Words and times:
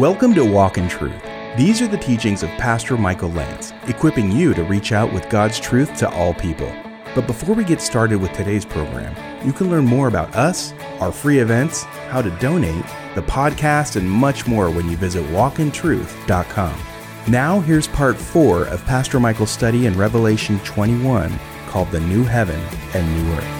Welcome 0.00 0.32
to 0.36 0.46
Walk 0.46 0.78
in 0.78 0.88
Truth. 0.88 1.22
These 1.58 1.82
are 1.82 1.86
the 1.86 1.98
teachings 1.98 2.42
of 2.42 2.48
Pastor 2.52 2.96
Michael 2.96 3.28
Lance, 3.32 3.74
equipping 3.86 4.32
you 4.32 4.54
to 4.54 4.64
reach 4.64 4.92
out 4.92 5.12
with 5.12 5.28
God's 5.28 5.60
truth 5.60 5.94
to 5.98 6.08
all 6.08 6.32
people. 6.32 6.72
But 7.14 7.26
before 7.26 7.54
we 7.54 7.64
get 7.64 7.82
started 7.82 8.18
with 8.18 8.32
today's 8.32 8.64
program, 8.64 9.14
you 9.46 9.52
can 9.52 9.68
learn 9.68 9.84
more 9.84 10.08
about 10.08 10.34
us, 10.34 10.72
our 11.00 11.12
free 11.12 11.40
events, 11.40 11.82
how 12.08 12.22
to 12.22 12.30
donate, 12.38 12.86
the 13.14 13.20
podcast, 13.20 13.96
and 13.96 14.10
much 14.10 14.46
more 14.46 14.70
when 14.70 14.88
you 14.88 14.96
visit 14.96 15.22
walkintruth.com. 15.26 16.80
Now, 17.28 17.60
here's 17.60 17.86
part 17.88 18.16
four 18.16 18.64
of 18.68 18.82
Pastor 18.86 19.20
Michael's 19.20 19.50
study 19.50 19.84
in 19.84 19.98
Revelation 19.98 20.60
21 20.60 21.38
called 21.66 21.90
The 21.90 22.00
New 22.00 22.24
Heaven 22.24 22.58
and 22.94 23.22
New 23.22 23.34
Earth. 23.34 23.59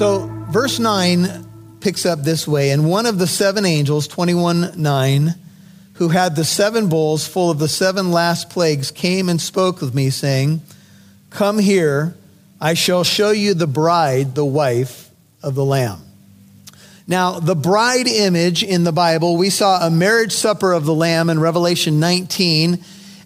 So, 0.00 0.30
verse 0.48 0.78
9 0.78 1.78
picks 1.80 2.06
up 2.06 2.20
this 2.20 2.48
way 2.48 2.70
And 2.70 2.88
one 2.88 3.04
of 3.04 3.18
the 3.18 3.26
seven 3.26 3.66
angels, 3.66 4.08
21 4.08 4.80
9, 4.80 5.34
who 5.92 6.08
had 6.08 6.34
the 6.34 6.44
seven 6.46 6.88
bowls 6.88 7.28
full 7.28 7.50
of 7.50 7.58
the 7.58 7.68
seven 7.68 8.10
last 8.10 8.48
plagues, 8.48 8.90
came 8.90 9.28
and 9.28 9.38
spoke 9.38 9.82
with 9.82 9.94
me, 9.94 10.08
saying, 10.08 10.62
Come 11.28 11.58
here, 11.58 12.14
I 12.58 12.72
shall 12.72 13.04
show 13.04 13.30
you 13.30 13.52
the 13.52 13.66
bride, 13.66 14.34
the 14.34 14.42
wife 14.42 15.10
of 15.42 15.54
the 15.54 15.66
Lamb. 15.66 16.00
Now, 17.06 17.38
the 17.38 17.54
bride 17.54 18.08
image 18.08 18.62
in 18.62 18.84
the 18.84 18.92
Bible, 18.92 19.36
we 19.36 19.50
saw 19.50 19.86
a 19.86 19.90
marriage 19.90 20.32
supper 20.32 20.72
of 20.72 20.86
the 20.86 20.94
Lamb 20.94 21.28
in 21.28 21.38
Revelation 21.38 22.00
19. 22.00 22.82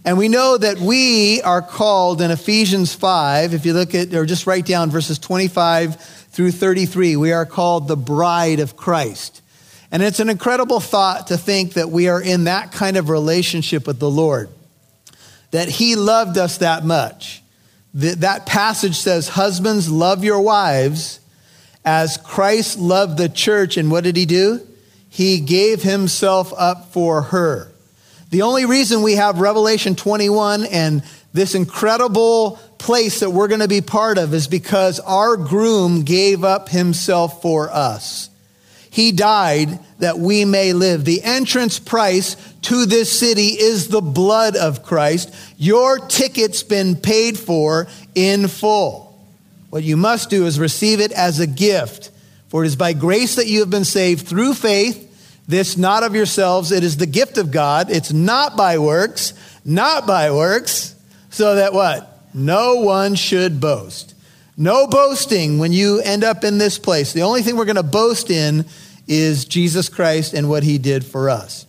And 0.07 0.19
we 0.19 0.29
know 0.29 0.59
that 0.59 0.79
we 0.79 1.41
are 1.43 1.63
called 1.63 2.21
in 2.21 2.33
Ephesians 2.33 2.93
5, 2.93 3.55
if 3.55 3.65
you 3.65 3.75
look 3.75 3.95
at, 3.95 4.13
or 4.13 4.27
just 4.27 4.47
write 4.47 4.67
down 4.67 4.91
verses 4.91 5.21
25 5.21 6.24
through 6.35 6.51
33. 6.51 7.15
We 7.15 7.33
are 7.33 7.47
called 7.47 7.87
the 7.87 7.97
bride 7.97 8.59
of 8.59 8.77
Christ. 8.77 9.41
And 9.93 10.03
it's 10.03 10.19
an 10.19 10.29
incredible 10.29 10.81
thought 10.81 11.29
to 11.29 11.39
think 11.39 11.75
that 11.75 11.91
we 11.91 12.09
are 12.09 12.21
in 12.21 12.45
that 12.45 12.73
kind 12.73 12.97
of 12.97 13.09
relationship 13.09 13.87
with 13.87 14.01
the 14.01 14.11
Lord, 14.11 14.51
that 15.53 15.69
He 15.69 15.95
loved 15.95 16.37
us 16.37 16.59
that 16.59 16.85
much. 16.85 17.41
That 17.95 18.47
passage 18.47 18.97
says, 18.97 19.29
Husbands, 19.29 19.89
love 19.89 20.25
your 20.25 20.41
wives 20.41 21.21
as 21.85 22.17
Christ 22.17 22.81
loved 22.81 23.17
the 23.17 23.29
church. 23.29 23.77
And 23.77 23.89
what 23.89 24.03
did 24.03 24.17
He 24.17 24.27
do? 24.27 24.61
He 25.09 25.39
gave 25.39 25.85
Himself 25.85 26.53
up 26.57 26.93
for 26.93 27.23
her. 27.23 27.71
The 28.31 28.43
only 28.43 28.67
reason 28.67 29.03
we 29.03 29.15
have 29.15 29.39
Revelation 29.39 29.95
21 29.95 30.65
and 30.65 31.05
this 31.33 31.55
incredible 31.55 32.59
place 32.85 33.21
that 33.21 33.31
we're 33.31 33.49
going 33.49 33.61
to 33.61 33.69
be 33.69 33.81
part 33.81 34.19
of 34.19 34.35
is 34.35 34.47
because 34.47 35.01
our 35.01 35.39
groom 35.39 36.03
gave 36.03 36.45
up 36.45 36.69
himself 36.69 37.41
for 37.41 37.71
us. 37.71 38.29
He 38.91 39.11
died 39.11 39.81
that 40.01 40.19
we 40.19 40.45
may 40.45 40.75
live. 40.75 41.07
The 41.07 41.23
entrance 41.23 41.79
price 41.79 42.37
to 42.63 42.85
this 42.85 43.19
city 43.19 43.49
is 43.49 43.89
the 43.89 44.03
blood 44.03 44.55
of 44.55 44.83
Christ. 44.83 45.35
Your 45.57 45.99
ticket's 45.99 46.63
been 46.63 46.95
paid 46.95 47.39
for 47.39 47.89
in 48.15 48.49
full. 48.49 49.19
What 49.71 49.83
you 49.83 49.97
must 49.97 50.29
do 50.29 50.45
is 50.45 50.61
receive 50.61 51.01
it 51.01 51.11
as 51.11 51.41
a 51.41 51.47
gift. 51.47 52.11
For 52.51 52.65
it 52.65 52.67
is 52.67 52.77
by 52.77 52.93
grace 52.93 53.37
that 53.37 53.49
you 53.49 53.61
have 53.61 53.71
been 53.71 53.87
saved 53.87 54.29
through 54.29 54.53
faith, 54.55 55.43
this 55.49 55.79
not 55.79 56.03
of 56.03 56.15
yourselves. 56.15 56.71
It 56.71 56.85
is 56.85 56.99
the 56.99 57.07
gift 57.07 57.39
of 57.39 57.51
God. 57.51 57.91
It's 57.91 58.13
not 58.13 58.59
by 58.59 58.79
works, 58.79 59.33
not 59.65 60.07
by 60.07 60.31
works, 60.31 60.95
so 61.31 61.55
that 61.55 61.73
what? 61.73 62.14
No 62.35 62.75
one 62.81 63.15
should 63.15 63.61
boast. 63.61 64.15
No 64.57 64.89
boasting 64.89 65.59
when 65.59 65.73
you 65.73 66.01
end 66.01 66.25
up 66.25 66.43
in 66.43 66.59
this 66.59 66.79
place. 66.79 67.13
The 67.13 67.23
only 67.23 67.43
thing 67.43 67.57
we're 67.57 67.65
going 67.65 67.77
to 67.77 67.83
boast 67.85 68.29
in 68.29 68.67
is 69.07 69.45
Jesus 69.45 69.89
Christ 69.89 70.35
and 70.35 70.49
what 70.49 70.65
he 70.65 70.79
did 70.79 71.05
for 71.05 71.31
us. 71.31 71.67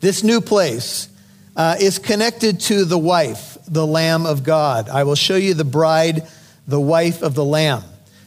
This 0.00 0.24
new 0.24 0.40
place 0.40 1.08
uh, 1.56 1.76
is 1.80 1.98
connected 1.98 2.60
to 2.60 2.84
the 2.84 2.98
wife, 2.98 3.58
the 3.66 3.86
Lamb 3.86 4.26
of 4.26 4.44
God. 4.44 4.88
I 4.88 5.04
will 5.04 5.16
show 5.16 5.36
you 5.36 5.54
the 5.54 5.64
bride, 5.64 6.26
the 6.66 6.80
wife 6.80 7.22
of 7.22 7.34
the 7.34 7.44
Lamb. 7.44 7.82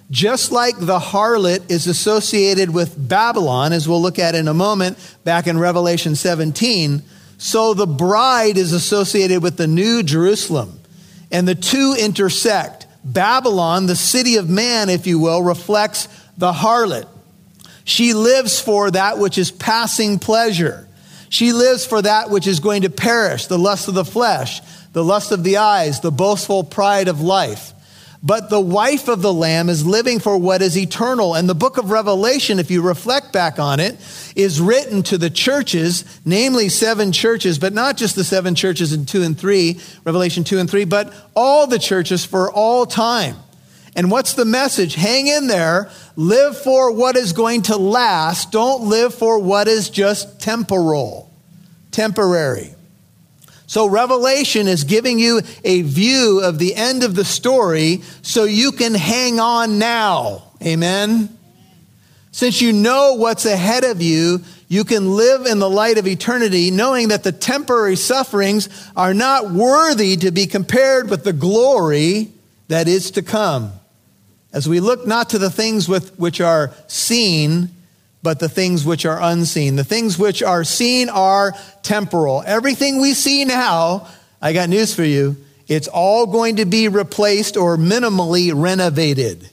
Just 0.09 0.51
like 0.51 0.77
the 0.77 0.99
harlot 0.99 1.71
is 1.71 1.87
associated 1.87 2.73
with 2.73 2.95
Babylon, 2.97 3.71
as 3.71 3.87
we'll 3.87 4.01
look 4.01 4.19
at 4.19 4.35
in 4.35 4.49
a 4.49 4.53
moment 4.53 4.97
back 5.23 5.47
in 5.47 5.57
Revelation 5.57 6.15
17, 6.15 7.01
so 7.37 7.73
the 7.73 7.87
bride 7.87 8.57
is 8.57 8.73
associated 8.73 9.41
with 9.41 9.55
the 9.55 9.67
new 9.67 10.03
Jerusalem 10.03 10.80
and 11.31 11.47
the 11.47 11.55
two 11.55 11.95
intersect. 11.97 12.87
Babylon, 13.03 13.87
the 13.87 13.95
city 13.95 14.35
of 14.35 14.49
man, 14.49 14.89
if 14.89 15.07
you 15.07 15.19
will, 15.19 15.41
reflects 15.41 16.07
the 16.37 16.51
harlot. 16.51 17.07
She 17.83 18.13
lives 18.13 18.59
for 18.59 18.91
that 18.91 19.17
which 19.17 19.37
is 19.37 19.51
passing 19.51 20.19
pleasure. 20.19 20.87
She 21.29 21.53
lives 21.53 21.85
for 21.85 22.01
that 22.01 22.29
which 22.29 22.45
is 22.45 22.59
going 22.59 22.83
to 22.83 22.89
perish, 22.89 23.47
the 23.47 23.57
lust 23.57 23.87
of 23.87 23.93
the 23.93 24.05
flesh, 24.05 24.61
the 24.93 25.03
lust 25.03 25.31
of 25.31 25.43
the 25.43 25.57
eyes, 25.57 26.01
the 26.01 26.11
boastful 26.11 26.63
pride 26.63 27.07
of 27.07 27.21
life. 27.21 27.73
But 28.23 28.51
the 28.51 28.61
wife 28.61 29.07
of 29.07 29.23
the 29.23 29.33
Lamb 29.33 29.67
is 29.67 29.85
living 29.85 30.19
for 30.19 30.37
what 30.37 30.61
is 30.61 30.77
eternal. 30.77 31.33
And 31.33 31.49
the 31.49 31.55
book 31.55 31.77
of 31.77 31.89
Revelation, 31.89 32.59
if 32.59 32.69
you 32.69 32.83
reflect 32.83 33.33
back 33.33 33.57
on 33.57 33.79
it, 33.79 33.97
is 34.35 34.61
written 34.61 35.01
to 35.03 35.17
the 35.17 35.31
churches, 35.31 36.05
namely 36.23 36.69
seven 36.69 37.11
churches, 37.11 37.57
but 37.57 37.73
not 37.73 37.97
just 37.97 38.15
the 38.15 38.23
seven 38.23 38.53
churches 38.53 38.93
in 38.93 39.07
two 39.07 39.23
and 39.23 39.39
three, 39.39 39.79
Revelation 40.03 40.43
two 40.43 40.59
and 40.59 40.69
three, 40.69 40.85
but 40.85 41.11
all 41.35 41.65
the 41.65 41.79
churches 41.79 42.23
for 42.23 42.51
all 42.51 42.85
time. 42.85 43.37
And 43.95 44.11
what's 44.11 44.33
the 44.33 44.45
message? 44.45 44.93
Hang 44.93 45.27
in 45.27 45.47
there. 45.47 45.89
Live 46.15 46.57
for 46.57 46.91
what 46.91 47.17
is 47.17 47.33
going 47.33 47.63
to 47.63 47.75
last. 47.75 48.51
Don't 48.51 48.83
live 48.83 49.15
for 49.15 49.39
what 49.39 49.67
is 49.67 49.89
just 49.89 50.39
temporal, 50.39 51.33
temporary. 51.89 52.75
So, 53.71 53.87
Revelation 53.87 54.67
is 54.67 54.83
giving 54.83 55.17
you 55.17 55.39
a 55.63 55.83
view 55.83 56.41
of 56.43 56.59
the 56.59 56.75
end 56.75 57.03
of 57.03 57.15
the 57.15 57.23
story 57.23 58.01
so 58.21 58.43
you 58.43 58.73
can 58.73 58.93
hang 58.93 59.39
on 59.39 59.79
now. 59.79 60.43
Amen? 60.61 61.29
Since 62.33 62.61
you 62.61 62.73
know 62.73 63.13
what's 63.13 63.45
ahead 63.45 63.85
of 63.85 64.01
you, 64.01 64.41
you 64.67 64.83
can 64.83 65.15
live 65.15 65.45
in 65.45 65.59
the 65.59 65.69
light 65.69 65.97
of 65.97 66.05
eternity, 66.05 66.69
knowing 66.69 67.07
that 67.07 67.23
the 67.23 67.31
temporary 67.31 67.95
sufferings 67.95 68.67
are 68.97 69.13
not 69.13 69.51
worthy 69.51 70.17
to 70.17 70.31
be 70.31 70.47
compared 70.47 71.09
with 71.09 71.23
the 71.23 71.31
glory 71.31 72.29
that 72.67 72.89
is 72.89 73.11
to 73.11 73.21
come. 73.21 73.71
As 74.51 74.67
we 74.67 74.81
look 74.81 75.07
not 75.07 75.29
to 75.29 75.37
the 75.37 75.49
things 75.49 75.87
with, 75.87 76.19
which 76.19 76.41
are 76.41 76.73
seen, 76.87 77.69
but 78.23 78.39
the 78.39 78.49
things 78.49 78.85
which 78.85 79.05
are 79.05 79.19
unseen. 79.21 79.75
The 79.75 79.83
things 79.83 80.17
which 80.17 80.43
are 80.43 80.63
seen 80.63 81.09
are 81.09 81.53
temporal. 81.83 82.43
Everything 82.45 83.01
we 83.01 83.13
see 83.13 83.45
now, 83.45 84.07
I 84.41 84.53
got 84.53 84.69
news 84.69 84.93
for 84.93 85.03
you, 85.03 85.37
it's 85.67 85.87
all 85.87 86.27
going 86.27 86.57
to 86.57 86.65
be 86.65 86.87
replaced 86.87 87.57
or 87.57 87.77
minimally 87.77 88.51
renovated. 88.53 89.49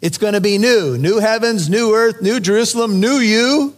It's 0.00 0.18
going 0.18 0.34
to 0.34 0.40
be 0.40 0.58
new. 0.58 0.96
New 0.96 1.18
heavens, 1.18 1.68
new 1.68 1.94
earth, 1.94 2.22
new 2.22 2.40
Jerusalem, 2.40 3.00
new 3.00 3.16
you. 3.16 3.74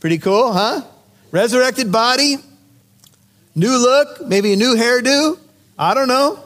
Pretty 0.00 0.18
cool, 0.18 0.52
huh? 0.52 0.82
Resurrected 1.30 1.92
body, 1.92 2.36
new 3.54 3.78
look, 3.78 4.26
maybe 4.26 4.52
a 4.52 4.56
new 4.56 4.76
hairdo. 4.76 5.38
I 5.78 5.94
don't 5.94 6.08
know. 6.08 6.42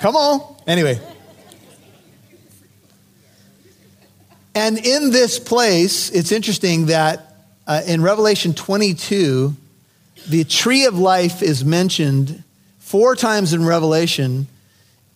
Come 0.00 0.16
on. 0.16 0.56
Anyway. 0.66 1.00
And 4.54 4.78
in 4.78 5.10
this 5.10 5.38
place, 5.38 6.10
it's 6.10 6.32
interesting 6.32 6.86
that 6.86 7.36
uh, 7.66 7.82
in 7.86 8.02
Revelation 8.02 8.52
22, 8.54 9.56
the 10.28 10.44
tree 10.44 10.84
of 10.84 10.98
life 10.98 11.42
is 11.42 11.64
mentioned 11.64 12.42
four 12.78 13.16
times 13.16 13.54
in 13.54 13.64
Revelation, 13.64 14.46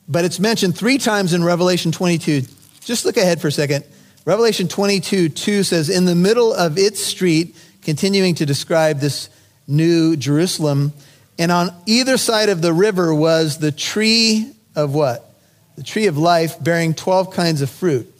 but 0.08 0.24
it's 0.24 0.40
mentioned 0.40 0.76
three 0.76 0.98
times 0.98 1.34
in 1.34 1.44
Revelation 1.44 1.92
22. 1.92 2.42
Just 2.80 3.04
look 3.04 3.16
ahead 3.16 3.40
for 3.40 3.48
a 3.48 3.52
second. 3.52 3.84
Revelation 4.24 4.68
22 4.68 5.28
2 5.28 5.62
says, 5.62 5.90
In 5.90 6.04
the 6.06 6.14
middle 6.14 6.54
of 6.54 6.78
its 6.78 7.04
street, 7.04 7.54
continuing 7.82 8.34
to 8.36 8.46
describe 8.46 9.00
this 9.00 9.28
new 9.68 10.16
Jerusalem, 10.16 10.92
and 11.38 11.52
on 11.52 11.70
either 11.84 12.16
side 12.16 12.48
of 12.48 12.62
the 12.62 12.72
river 12.72 13.14
was 13.14 13.58
the 13.58 13.72
tree 13.72 14.50
of 14.74 14.94
what? 14.94 15.30
The 15.76 15.82
tree 15.82 16.06
of 16.06 16.16
life 16.16 16.62
bearing 16.62 16.94
12 16.94 17.32
kinds 17.32 17.60
of 17.60 17.68
fruit. 17.68 18.12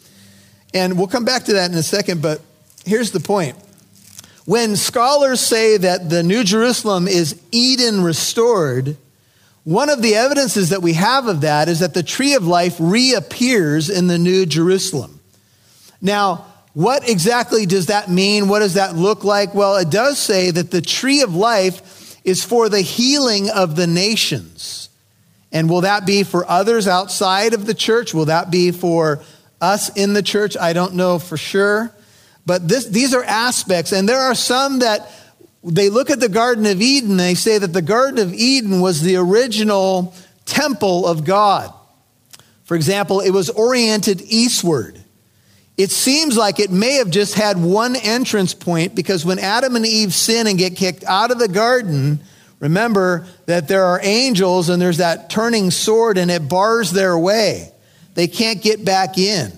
And 0.73 0.97
we'll 0.97 1.07
come 1.07 1.25
back 1.25 1.45
to 1.45 1.53
that 1.53 1.71
in 1.71 1.77
a 1.77 1.83
second, 1.83 2.21
but 2.21 2.41
here's 2.85 3.11
the 3.11 3.19
point. 3.19 3.55
When 4.45 4.75
scholars 4.75 5.41
say 5.41 5.77
that 5.77 6.09
the 6.09 6.23
New 6.23 6.43
Jerusalem 6.43 7.07
is 7.07 7.39
Eden 7.51 8.01
restored, 8.01 8.97
one 9.63 9.89
of 9.89 10.01
the 10.01 10.15
evidences 10.15 10.69
that 10.69 10.81
we 10.81 10.93
have 10.93 11.27
of 11.27 11.41
that 11.41 11.67
is 11.67 11.79
that 11.79 11.93
the 11.93 12.03
tree 12.03 12.35
of 12.35 12.47
life 12.47 12.77
reappears 12.79 13.89
in 13.89 14.07
the 14.07 14.17
New 14.17 14.45
Jerusalem. 14.45 15.19
Now, 16.01 16.45
what 16.73 17.09
exactly 17.09 17.65
does 17.65 17.87
that 17.87 18.09
mean? 18.09 18.47
What 18.47 18.59
does 18.59 18.75
that 18.75 18.95
look 18.95 19.23
like? 19.23 19.53
Well, 19.53 19.77
it 19.77 19.89
does 19.89 20.19
say 20.19 20.51
that 20.51 20.71
the 20.71 20.81
tree 20.81 21.21
of 21.21 21.35
life 21.35 22.17
is 22.23 22.45
for 22.45 22.69
the 22.69 22.81
healing 22.81 23.49
of 23.49 23.75
the 23.75 23.87
nations. 23.87 24.89
And 25.51 25.69
will 25.69 25.81
that 25.81 26.05
be 26.05 26.23
for 26.23 26.49
others 26.49 26.87
outside 26.87 27.53
of 27.53 27.65
the 27.65 27.73
church? 27.73 28.13
Will 28.13 28.25
that 28.25 28.51
be 28.51 28.71
for 28.71 29.21
us 29.61 29.89
in 29.95 30.13
the 30.13 30.21
church, 30.21 30.55
I 30.57 30.73
don't 30.73 30.95
know 30.95 31.19
for 31.19 31.37
sure. 31.37 31.91
But 32.45 32.67
this, 32.67 32.85
these 32.85 33.13
are 33.13 33.23
aspects, 33.23 33.91
and 33.91 34.07
there 34.07 34.19
are 34.19 34.35
some 34.35 34.79
that 34.79 35.11
they 35.63 35.89
look 35.89 36.09
at 36.09 36.19
the 36.19 36.29
Garden 36.29 36.65
of 36.65 36.81
Eden, 36.81 37.17
they 37.17 37.35
say 37.35 37.57
that 37.57 37.73
the 37.73 37.81
Garden 37.81 38.19
of 38.19 38.33
Eden 38.33 38.79
was 38.79 39.01
the 39.01 39.17
original 39.17 40.13
temple 40.45 41.05
of 41.05 41.25
God. 41.25 41.73
For 42.63 42.75
example, 42.75 43.19
it 43.19 43.31
was 43.31 43.49
oriented 43.49 44.21
eastward. 44.21 45.01
It 45.77 45.91
seems 45.91 46.35
like 46.35 46.59
it 46.59 46.71
may 46.71 46.95
have 46.95 47.09
just 47.09 47.35
had 47.35 47.61
one 47.61 47.95
entrance 47.95 48.53
point 48.53 48.95
because 48.95 49.25
when 49.25 49.39
Adam 49.39 49.75
and 49.75 49.85
Eve 49.85 50.13
sin 50.13 50.47
and 50.47 50.57
get 50.57 50.75
kicked 50.75 51.03
out 51.03 51.31
of 51.31 51.37
the 51.37 51.47
garden, 51.47 52.19
remember 52.59 53.27
that 53.45 53.67
there 53.67 53.85
are 53.85 53.99
angels 54.01 54.69
and 54.69 54.81
there's 54.81 54.97
that 54.97 55.29
turning 55.29 55.69
sword 55.69 56.17
and 56.17 56.31
it 56.31 56.49
bars 56.49 56.91
their 56.91 57.17
way. 57.17 57.71
They 58.17 58.27
can't 58.27 58.63
get 58.63 58.83
back 58.83 59.19
in. 59.19 59.51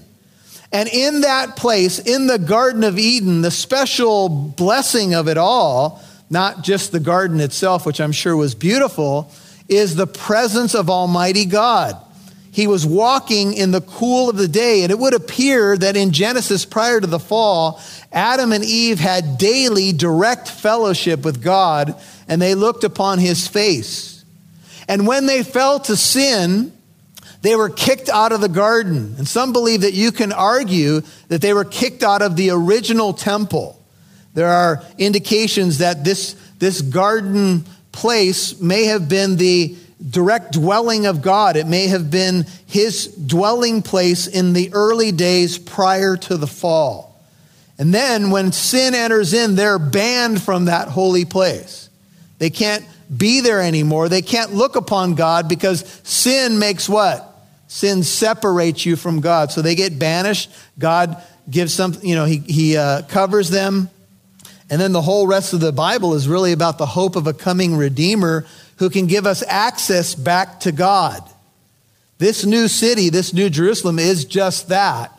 And 0.74 0.90
in 0.90 1.22
that 1.22 1.56
place, 1.56 1.98
in 1.98 2.28
the 2.28 2.38
Garden 2.38 2.84
of 2.84 3.00
Eden, 3.00 3.42
the 3.42 3.52
special 3.52 4.28
blessing 4.28 5.16
of 5.16 5.30
it 5.30 5.38
all, 5.38 6.04
not 6.30 6.62
just 6.62 6.92
the 6.92 7.00
garden 7.00 7.40
itself, 7.40 7.86
which 7.86 8.02
I'm 8.02 8.12
sure 8.12 8.36
was 8.36 8.56
beautiful, 8.56 9.32
is 9.70 9.96
the 9.96 10.06
presence 10.06 10.76
of 10.76 10.90
Almighty 10.90 11.46
God. 11.46 11.96
He 12.52 12.68
was 12.68 12.86
walking 12.86 13.54
in 13.54 13.72
the 13.72 13.80
cool 13.80 14.30
of 14.30 14.36
the 14.36 14.50
day, 14.50 14.84
and 14.84 14.92
it 14.92 15.00
would 15.00 15.14
appear 15.14 15.78
that 15.78 15.96
in 15.96 16.12
Genesis, 16.12 16.66
prior 16.66 17.00
to 17.00 17.08
the 17.08 17.18
fall, 17.18 17.82
Adam 18.12 18.52
and 18.52 18.66
Eve 18.66 19.00
had 19.00 19.38
daily 19.38 19.94
direct 19.94 20.50
fellowship 20.50 21.24
with 21.24 21.42
God, 21.42 21.96
and 22.28 22.42
they 22.42 22.56
looked 22.56 22.84
upon 22.84 23.20
his 23.20 23.48
face. 23.48 24.26
And 24.90 25.08
when 25.08 25.28
they 25.28 25.44
fell 25.44 25.80
to 25.80 25.96
sin, 25.96 26.74
they 27.42 27.56
were 27.56 27.70
kicked 27.70 28.10
out 28.10 28.32
of 28.32 28.42
the 28.42 28.50
garden. 28.50 29.16
And 29.18 29.28
some 29.28 29.54
believe 29.54 29.82
that 29.82 29.94
you 29.94 30.12
can 30.12 30.32
argue 30.32 31.02
that 31.30 31.42
they 31.42 31.54
were 31.54 31.66
kicked 31.66 32.04
out 32.04 32.22
of 32.22 32.36
the 32.36 32.50
original 32.50 33.14
temple. 33.14 33.80
There 34.34 34.50
are 34.50 34.84
indications 34.98 35.80
that 35.80 36.04
this, 36.04 36.36
this 36.60 36.82
garden 36.82 37.64
place 37.92 38.60
may 38.60 38.86
have 38.86 39.10
been 39.10 39.38
the 39.38 39.76
direct 40.08 40.54
dwelling 40.54 41.06
of 41.06 41.22
God. 41.22 41.56
It 41.56 41.68
may 41.68 41.88
have 41.88 42.12
been 42.12 42.46
his 42.68 43.08
dwelling 43.08 43.82
place 43.82 44.28
in 44.28 44.54
the 44.54 44.72
early 44.74 45.12
days 45.12 45.58
prior 45.58 46.16
to 46.18 46.38
the 46.38 46.48
fall. 46.48 47.22
And 47.78 47.94
then 47.94 48.30
when 48.30 48.52
sin 48.52 48.94
enters 48.94 49.34
in, 49.34 49.56
they're 49.56 49.80
banned 49.80 50.42
from 50.42 50.66
that 50.66 50.90
holy 50.90 51.26
place. 51.26 51.90
They 52.38 52.50
can't 52.50 52.86
be 53.16 53.42
there 53.42 53.62
anymore. 53.62 54.10
They 54.10 54.22
can't 54.22 54.54
look 54.54 54.76
upon 54.76 55.16
God 55.16 55.48
because 55.48 55.86
sin 56.04 56.60
makes 56.60 56.88
what? 56.88 57.29
Sin 57.70 58.02
separates 58.02 58.84
you 58.84 58.96
from 58.96 59.22
God. 59.22 59.52
So 59.52 59.62
they 59.62 59.76
get 59.76 60.00
banished. 60.00 60.52
God 60.80 61.24
gives 61.50 61.72
some, 61.72 61.96
you 62.02 62.16
know, 62.16 62.26
he, 62.26 62.40
he 62.40 62.76
uh, 62.76 63.04
covers 63.04 63.52
them. 63.52 63.90
And 64.72 64.82
then 64.82 64.92
the 64.92 65.04
whole 65.04 65.28
rest 65.28 65.54
of 65.54 65.60
the 65.60 65.72
Bible 65.72 66.16
is 66.16 66.28
really 66.28 66.52
about 66.52 66.80
the 66.80 66.88
hope 66.88 67.16
of 67.16 67.28
a 67.28 67.34
coming 67.34 67.76
Redeemer 67.76 68.46
who 68.78 68.90
can 68.90 69.06
give 69.06 69.28
us 69.28 69.44
access 69.48 70.16
back 70.16 70.62
to 70.62 70.72
God. 70.72 71.24
This 72.18 72.44
new 72.44 72.68
city, 72.68 73.10
this 73.10 73.34
new 73.34 73.52
Jerusalem, 73.52 74.00
is 74.00 74.26
just 74.26 74.70
that. 74.70 75.12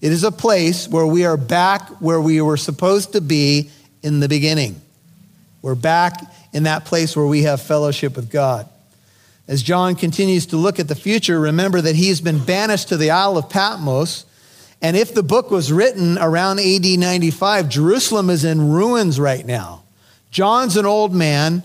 It 0.00 0.12
is 0.12 0.22
a 0.22 0.32
place 0.32 0.86
where 0.86 1.06
we 1.06 1.24
are 1.24 1.36
back 1.36 1.88
where 2.00 2.20
we 2.20 2.40
were 2.40 2.56
supposed 2.56 3.12
to 3.12 3.20
be 3.20 3.70
in 4.02 4.20
the 4.20 4.28
beginning. 4.28 4.80
We're 5.60 5.74
back 5.74 6.20
in 6.52 6.62
that 6.64 6.84
place 6.84 7.16
where 7.16 7.26
we 7.26 7.42
have 7.42 7.60
fellowship 7.60 8.14
with 8.14 8.30
God. 8.30 8.68
As 9.48 9.62
John 9.62 9.94
continues 9.94 10.46
to 10.46 10.56
look 10.56 10.80
at 10.80 10.88
the 10.88 10.96
future, 10.96 11.38
remember 11.38 11.80
that 11.80 11.94
he's 11.94 12.20
been 12.20 12.44
banished 12.44 12.88
to 12.88 12.96
the 12.96 13.10
Isle 13.10 13.38
of 13.38 13.48
Patmos. 13.48 14.24
And 14.82 14.96
if 14.96 15.14
the 15.14 15.22
book 15.22 15.50
was 15.50 15.72
written 15.72 16.18
around 16.18 16.58
AD 16.58 16.84
95, 16.84 17.68
Jerusalem 17.68 18.28
is 18.28 18.44
in 18.44 18.70
ruins 18.70 19.20
right 19.20 19.46
now. 19.46 19.84
John's 20.30 20.76
an 20.76 20.84
old 20.84 21.14
man. 21.14 21.62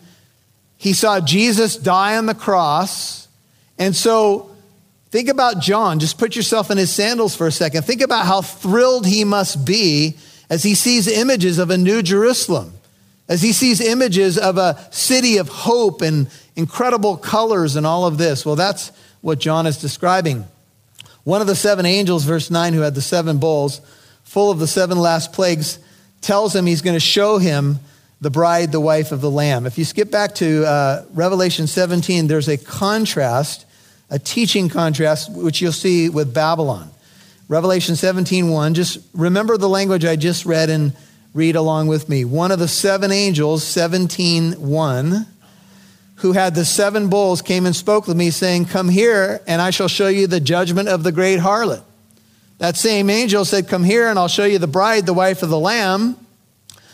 He 0.78 0.94
saw 0.94 1.19
Jesus 1.19 1.75
die 1.75 2.18
on 2.18 2.28
the 2.28 2.36
cross. 2.36 3.28
And 3.80 3.95
so 3.95 4.51
think 5.10 5.28
about 5.28 5.60
John. 5.60 6.00
Just 6.00 6.19
put 6.19 6.36
yourself 6.36 6.69
in 6.69 6.78
his 6.78 6.92
sandals 6.92 7.36
for 7.36 7.48
a 7.48 7.51
second. 7.51 7.83
Think 7.83 8.01
about 8.01 8.28
how 8.28 8.42
thrilled 8.42 9.07
he 9.07 9.24
must 9.24 9.66
be 9.66 10.18
as 10.51 10.62
he 10.62 10.75
sees 10.75 11.07
images 11.07 11.57
of 11.57 11.72
a 11.72 11.78
new 11.78 12.04
Jerusalem 12.04 12.74
as 13.31 13.42
he 13.42 13.54
sees 13.54 13.80
images 13.80 14.38
of 14.38 14.57
a 14.57 14.78
city 14.92 15.38
of 15.38 15.48
hope 15.48 16.01
and 16.01 16.28
incredible 16.56 17.18
colors 17.18 17.75
and 17.75 17.86
all 17.86 18.06
of 18.06 18.18
this. 18.18 18.45
Well, 18.45 18.56
that's 18.56 18.92
what 19.21 19.39
John 19.39 19.68
is 19.68 19.77
describing. 19.77 20.45
One 21.24 21.42
of 21.42 21.48
the 21.48 21.56
seven 21.56 21.86
angels, 21.86 22.24
verse 22.24 22.50
9, 22.50 22.74
who 22.74 22.81
had 22.81 22.95
the 22.95 23.01
seven 23.01 23.38
bowls, 23.38 23.81
full 24.24 24.51
of 24.51 24.59
the 24.59 24.68
seven 24.68 24.98
last 24.98 25.33
plagues, 25.33 25.80
tells 26.21 26.56
him 26.56 26.65
he's 26.65 26.81
going 26.81 26.95
to 26.95 27.00
show 27.00 27.38
him 27.38 27.80
the 28.19 28.30
bride, 28.30 28.71
the 28.71 28.80
wife 28.80 29.12
of 29.12 29.21
the 29.21 29.31
Lamb. 29.31 29.65
If 29.65 29.77
you 29.77 29.86
skip 29.86 30.12
back 30.12 30.36
to 30.36 30.65
uh, 30.65 31.06
Revelation 31.13 31.68
17, 31.68 32.27
there's 32.27 32.48
a 32.48 32.57
contrast, 32.57 33.65
a 34.09 34.19
teaching 34.19 34.69
contrast, 34.69 35.31
which 35.31 35.62
you'll 35.62 35.71
see 35.71 36.09
with 36.09 36.33
Babylon. 36.33 36.89
Revelation 37.47 37.95
17, 37.95 38.50
1, 38.50 38.74
just 38.74 39.00
remember 39.13 39.57
the 39.57 39.69
language 39.69 40.06
I 40.06 40.15
just 40.15 40.45
read 40.45 40.69
and 40.69 40.94
Read 41.33 41.56
along 41.56 41.88
with 41.88 42.09
me. 42.09 42.25
One 42.25 42.51
of 42.51 42.59
the 42.59 42.68
seven 42.68 43.09
angels, 43.09 43.63
17 43.63 44.54
1, 44.54 45.27
who 46.21 46.33
had 46.33 46.56
the 46.56 46.65
seven 46.65 47.09
bowls, 47.09 47.41
came 47.41 47.65
and 47.65 47.75
spoke 47.75 48.07
with 48.07 48.18
me, 48.18 48.29
saying, 48.29 48.65
Come 48.65 48.89
here, 48.89 49.41
and 49.47 49.62
I 49.62 49.69
shall 49.69 49.88
show 49.88 50.07
you 50.07 50.27
the 50.27 50.39
judgment 50.39 50.89
of 50.89 51.03
the 51.03 51.12
great 51.12 51.39
harlot. 51.39 51.83
That 52.57 52.77
same 52.77 53.09
angel 53.09 53.45
said, 53.45 53.68
Come 53.68 53.83
here, 53.83 54.07
and 54.07 54.18
I'll 54.18 54.27
show 54.27 54.45
you 54.45 54.59
the 54.59 54.68
bride, 54.68 55.06
the 55.06 55.13
wife 55.13 55.44
of 55.44 55.50
the 55.50 55.59
Lamb. 55.59 56.18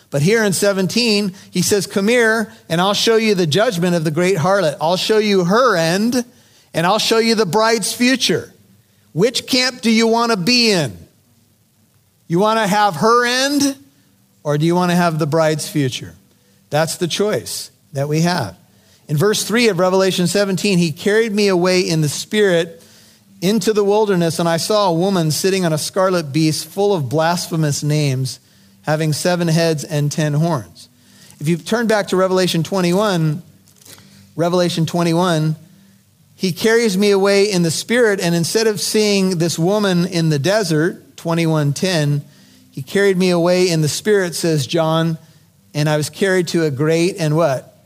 But 0.09 0.21
here 0.21 0.43
in 0.43 0.53
17, 0.53 1.33
he 1.51 1.61
says, 1.61 1.87
Come 1.87 2.07
here, 2.07 2.51
and 2.69 2.81
I'll 2.81 2.93
show 2.93 3.17
you 3.17 3.35
the 3.35 3.47
judgment 3.47 3.95
of 3.95 4.03
the 4.03 4.11
great 4.11 4.37
harlot. 4.37 4.77
I'll 4.81 4.97
show 4.97 5.17
you 5.17 5.43
her 5.43 5.75
end, 5.75 6.23
and 6.73 6.85
I'll 6.85 6.99
show 6.99 7.17
you 7.17 7.35
the 7.35 7.45
bride's 7.45 7.93
future. 7.93 8.53
Which 9.13 9.47
camp 9.47 9.81
do 9.81 9.91
you 9.91 10.07
want 10.07 10.31
to 10.31 10.37
be 10.37 10.71
in? 10.71 10.97
You 12.27 12.39
want 12.39 12.59
to 12.59 12.67
have 12.67 12.95
her 12.95 13.25
end? 13.25 13.77
or 14.47 14.57
do 14.57 14.65
you 14.65 14.75
want 14.75 14.91
to 14.91 14.95
have 14.95 15.19
the 15.19 15.27
bride's 15.27 15.67
future? 15.67 16.15
That's 16.69 16.95
the 16.95 17.07
choice 17.09 17.69
that 17.91 18.07
we 18.07 18.21
have. 18.21 18.55
In 19.07 19.15
verse 19.15 19.43
3 19.43 19.69
of 19.69 19.79
Revelation 19.79 20.27
17, 20.27 20.77
he 20.77 20.91
carried 20.91 21.31
me 21.31 21.47
away 21.47 21.81
in 21.81 22.01
the 22.01 22.09
spirit 22.09 22.83
into 23.41 23.71
the 23.71 23.83
wilderness, 23.83 24.39
and 24.39 24.49
I 24.49 24.57
saw 24.57 24.89
a 24.89 24.93
woman 24.93 25.31
sitting 25.31 25.65
on 25.65 25.71
a 25.71 25.77
scarlet 25.77 26.33
beast 26.33 26.67
full 26.67 26.93
of 26.93 27.07
blasphemous 27.07 27.83
names, 27.83 28.39
having 28.81 29.13
seven 29.13 29.47
heads 29.47 29.83
and 29.83 30.11
ten 30.11 30.33
horns. 30.33 30.89
If 31.39 31.47
you 31.47 31.57
turn 31.57 31.87
back 31.87 32.07
to 32.07 32.17
Revelation 32.17 32.63
21, 32.63 33.43
Revelation 34.35 34.85
21, 34.85 35.55
he 36.35 36.51
carries 36.51 36.97
me 36.97 37.11
away 37.11 37.49
in 37.49 37.63
the 37.63 37.71
spirit, 37.71 38.19
and 38.19 38.35
instead 38.35 38.67
of 38.67 38.81
seeing 38.81 39.37
this 39.37 39.57
woman 39.57 40.05
in 40.05 40.29
the 40.29 40.39
desert, 40.39 41.17
2110, 41.17 42.23
he 42.71 42.81
carried 42.81 43.17
me 43.17 43.29
away 43.29 43.69
in 43.69 43.81
the 43.81 43.87
spirit, 43.87 44.35
says 44.35 44.67
John, 44.67 45.17
and 45.73 45.87
I 45.87 45.97
was 45.97 46.09
carried 46.09 46.49
to 46.49 46.65
a 46.65 46.71
great 46.71 47.15
and 47.17 47.35
what? 47.35 47.76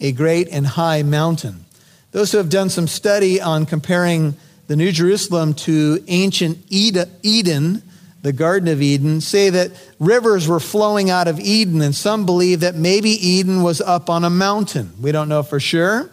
A 0.00 0.12
great 0.12 0.48
and 0.50 0.66
high 0.66 1.02
mountain. 1.02 1.64
Those 2.12 2.32
who 2.32 2.38
have 2.38 2.48
done 2.48 2.70
some 2.70 2.86
study 2.86 3.40
on 3.40 3.66
comparing 3.66 4.36
the 4.66 4.76
New 4.76 4.92
Jerusalem 4.92 5.54
to 5.54 6.02
ancient 6.08 6.58
Eden, 6.68 7.82
the 8.22 8.32
Garden 8.32 8.68
of 8.68 8.80
Eden, 8.80 9.20
say 9.20 9.50
that 9.50 9.72
rivers 9.98 10.48
were 10.48 10.60
flowing 10.60 11.10
out 11.10 11.28
of 11.28 11.38
Eden, 11.38 11.82
and 11.82 11.94
some 11.94 12.24
believe 12.24 12.60
that 12.60 12.74
maybe 12.74 13.10
Eden 13.10 13.62
was 13.62 13.80
up 13.80 14.08
on 14.08 14.24
a 14.24 14.30
mountain. 14.30 14.92
We 15.00 15.12
don't 15.12 15.28
know 15.28 15.42
for 15.42 15.60
sure. 15.60 16.10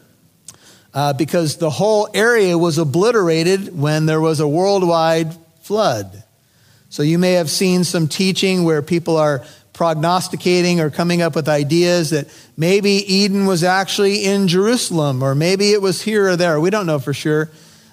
Uh, 0.93 1.13
because 1.13 1.55
the 1.55 1.69
whole 1.69 2.09
area 2.13 2.57
was 2.57 2.77
obliterated 2.77 3.77
when 3.77 4.07
there 4.07 4.19
was 4.19 4.41
a 4.41 4.47
worldwide 4.47 5.33
flood. 5.61 6.23
So 6.89 7.01
you 7.01 7.17
may 7.17 7.33
have 7.33 7.49
seen 7.49 7.85
some 7.85 8.09
teaching 8.09 8.65
where 8.65 8.81
people 8.81 9.15
are 9.15 9.45
prognosticating 9.81 10.79
or 10.79 10.91
coming 10.91 11.23
up 11.23 11.33
with 11.33 11.49
ideas 11.49 12.11
that 12.11 12.27
maybe 12.55 12.91
Eden 12.91 13.47
was 13.47 13.63
actually 13.63 14.23
in 14.23 14.47
Jerusalem 14.47 15.23
or 15.23 15.33
maybe 15.33 15.71
it 15.71 15.81
was 15.81 16.03
here 16.03 16.27
or 16.27 16.35
there. 16.35 16.59
We 16.59 16.69
don't 16.69 16.85
know 16.85 16.99
for 16.99 17.15
sure. 17.15 17.49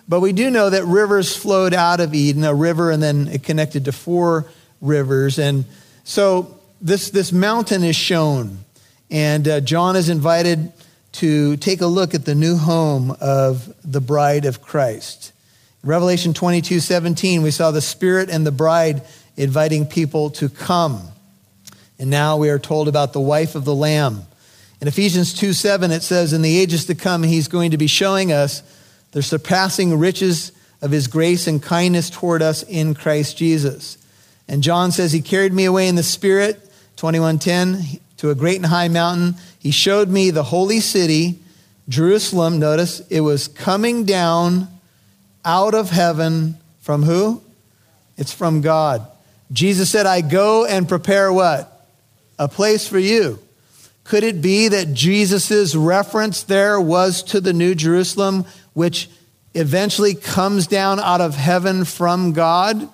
But 0.06 0.20
we 0.20 0.34
do 0.34 0.50
know 0.50 0.68
that 0.68 0.84
rivers 0.84 1.34
flowed 1.34 1.72
out 1.72 2.00
of 2.00 2.12
Eden, 2.12 2.44
a 2.44 2.52
river, 2.54 2.90
and 2.90 3.02
then 3.02 3.28
it 3.28 3.42
connected 3.42 3.86
to 3.86 3.92
four 3.92 4.44
rivers. 4.82 5.38
And 5.38 5.64
so 6.04 6.60
this, 6.82 7.08
this 7.08 7.32
mountain 7.32 7.82
is 7.82 7.96
shown. 7.96 8.58
And 9.10 9.48
uh, 9.48 9.60
John 9.60 9.96
is 9.96 10.10
invited 10.10 10.70
to 11.12 11.56
take 11.56 11.80
a 11.80 11.86
look 11.86 12.12
at 12.12 12.26
the 12.26 12.34
new 12.34 12.58
home 12.58 13.16
of 13.18 13.74
the 13.82 14.02
bride 14.02 14.44
of 14.44 14.60
Christ. 14.60 15.32
Revelation 15.82 16.34
22 16.34 16.80
17, 16.80 17.40
we 17.40 17.50
saw 17.50 17.70
the 17.70 17.80
Spirit 17.80 18.28
and 18.28 18.46
the 18.46 18.52
bride 18.52 19.00
inviting 19.38 19.86
people 19.86 20.28
to 20.32 20.50
come. 20.50 21.12
And 21.98 22.10
now 22.10 22.36
we 22.36 22.50
are 22.50 22.58
told 22.58 22.88
about 22.88 23.12
the 23.12 23.20
wife 23.20 23.54
of 23.54 23.64
the 23.64 23.74
Lamb. 23.74 24.22
In 24.80 24.86
Ephesians 24.86 25.34
2 25.34 25.52
7, 25.52 25.90
it 25.90 26.02
says, 26.02 26.32
In 26.32 26.42
the 26.42 26.58
ages 26.58 26.86
to 26.86 26.94
come, 26.94 27.22
he's 27.22 27.48
going 27.48 27.72
to 27.72 27.78
be 27.78 27.88
showing 27.88 28.32
us 28.32 28.62
the 29.12 29.22
surpassing 29.22 29.98
riches 29.98 30.52
of 30.80 30.90
his 30.90 31.08
grace 31.08 31.46
and 31.46 31.62
kindness 31.62 32.10
toward 32.10 32.42
us 32.42 32.62
in 32.62 32.94
Christ 32.94 33.36
Jesus. 33.36 33.98
And 34.46 34.62
John 34.62 34.92
says 34.92 35.12
he 35.12 35.20
carried 35.20 35.52
me 35.52 35.64
away 35.64 35.88
in 35.88 35.96
the 35.96 36.02
spirit, 36.02 36.60
2110, 36.96 38.00
to 38.18 38.30
a 38.30 38.34
great 38.34 38.56
and 38.56 38.66
high 38.66 38.88
mountain. 38.88 39.34
He 39.58 39.72
showed 39.72 40.08
me 40.08 40.30
the 40.30 40.44
holy 40.44 40.80
city, 40.80 41.40
Jerusalem. 41.88 42.58
Notice 42.58 43.00
it 43.08 43.20
was 43.20 43.48
coming 43.48 44.04
down 44.04 44.68
out 45.44 45.74
of 45.74 45.90
heaven 45.90 46.56
from 46.80 47.02
who? 47.02 47.42
It's 48.16 48.32
from 48.32 48.60
God. 48.60 49.06
Jesus 49.52 49.90
said, 49.90 50.06
I 50.06 50.20
go 50.20 50.64
and 50.64 50.88
prepare 50.88 51.32
what? 51.32 51.77
A 52.38 52.48
place 52.48 52.86
for 52.86 52.98
you. 52.98 53.38
Could 54.04 54.24
it 54.24 54.40
be 54.40 54.68
that 54.68 54.94
Jesus' 54.94 55.74
reference 55.74 56.42
there 56.42 56.80
was 56.80 57.22
to 57.24 57.40
the 57.40 57.52
New 57.52 57.74
Jerusalem, 57.74 58.46
which 58.72 59.10
eventually 59.54 60.14
comes 60.14 60.66
down 60.66 60.98
out 61.00 61.20
of 61.20 61.34
heaven 61.34 61.84
from 61.84 62.32
God? 62.32 62.88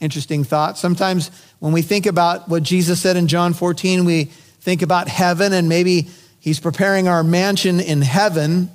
Interesting 0.00 0.44
thought. 0.44 0.76
Sometimes 0.76 1.30
when 1.58 1.72
we 1.72 1.80
think 1.80 2.04
about 2.04 2.48
what 2.48 2.62
Jesus 2.62 3.00
said 3.00 3.16
in 3.16 3.28
John 3.28 3.54
14, 3.54 4.04
we 4.04 4.24
think 4.24 4.82
about 4.82 5.08
heaven 5.08 5.52
and 5.52 5.68
maybe 5.68 6.08
he's 6.38 6.60
preparing 6.60 7.08
our 7.08 7.24
mansion 7.24 7.80
in 7.80 8.02
heaven. 8.02 8.70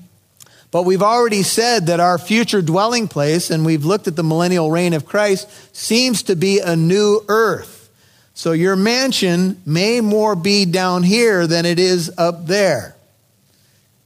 But 0.71 0.83
we've 0.83 1.03
already 1.03 1.43
said 1.43 1.87
that 1.87 1.99
our 1.99 2.17
future 2.17 2.61
dwelling 2.61 3.09
place, 3.09 3.51
and 3.51 3.65
we've 3.65 3.83
looked 3.83 4.07
at 4.07 4.15
the 4.15 4.23
millennial 4.23 4.71
reign 4.71 4.93
of 4.93 5.05
Christ, 5.05 5.49
seems 5.75 6.23
to 6.23 6.35
be 6.35 6.59
a 6.59 6.77
new 6.77 7.23
earth. 7.27 7.80
So 8.41 8.53
your 8.53 8.75
mansion 8.75 9.61
may 9.67 10.01
more 10.01 10.35
be 10.35 10.65
down 10.65 11.03
here 11.03 11.45
than 11.45 11.63
it 11.63 11.77
is 11.77 12.11
up 12.17 12.47
there. 12.47 12.95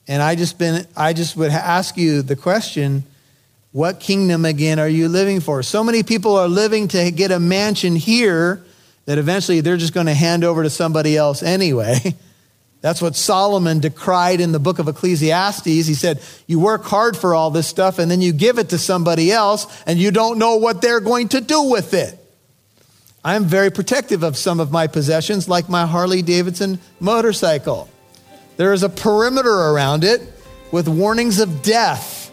And 0.09 0.21
I 0.21 0.35
just 0.35 0.57
been 0.57 0.85
I 0.93 1.13
just 1.13 1.37
would 1.37 1.51
ask 1.51 1.95
you 1.95 2.21
the 2.21 2.35
question, 2.35 3.05
what 3.71 4.01
kingdom 4.01 4.43
again 4.43 4.77
are 4.77 4.89
you 4.89 5.07
living 5.07 5.39
for? 5.39 5.63
So 5.63 5.85
many 5.85 6.03
people 6.03 6.35
are 6.35 6.49
living 6.49 6.89
to 6.89 7.11
get 7.11 7.31
a 7.31 7.39
mansion 7.39 7.95
here 7.95 8.61
that 9.05 9.17
eventually 9.17 9.61
they're 9.61 9.77
just 9.77 9.93
going 9.93 10.07
to 10.07 10.13
hand 10.13 10.43
over 10.43 10.63
to 10.63 10.69
somebody 10.69 11.15
else 11.15 11.41
anyway. 11.41 11.99
That's 12.81 13.01
what 13.01 13.15
Solomon 13.15 13.79
decried 13.79 14.41
in 14.41 14.51
the 14.51 14.59
book 14.59 14.79
of 14.79 14.89
Ecclesiastes. 14.89 15.63
He 15.63 15.93
said, 15.93 16.21
You 16.45 16.59
work 16.59 16.83
hard 16.83 17.15
for 17.15 17.33
all 17.33 17.51
this 17.51 17.67
stuff 17.67 17.99
and 17.99 18.11
then 18.11 18.19
you 18.19 18.33
give 18.33 18.59
it 18.59 18.71
to 18.71 18.77
somebody 18.77 19.31
else 19.31 19.65
and 19.87 19.97
you 19.97 20.11
don't 20.11 20.37
know 20.37 20.57
what 20.57 20.81
they're 20.81 20.99
going 20.99 21.29
to 21.29 21.39
do 21.39 21.69
with 21.69 21.93
it. 21.93 22.19
I'm 23.25 23.45
very 23.45 23.71
protective 23.71 24.21
of 24.21 24.37
some 24.37 24.59
of 24.59 24.71
my 24.71 24.85
possessions, 24.85 25.49
like 25.49 25.67
my 25.67 25.87
Harley 25.87 26.21
Davidson 26.21 26.79
motorcycle. 26.99 27.89
There 28.55 28.71
is 28.71 28.83
a 28.83 28.89
perimeter 28.89 29.49
around 29.49 30.03
it 30.03 30.21
with 30.71 30.87
warnings 30.87 31.39
of 31.39 31.63
death. 31.63 32.31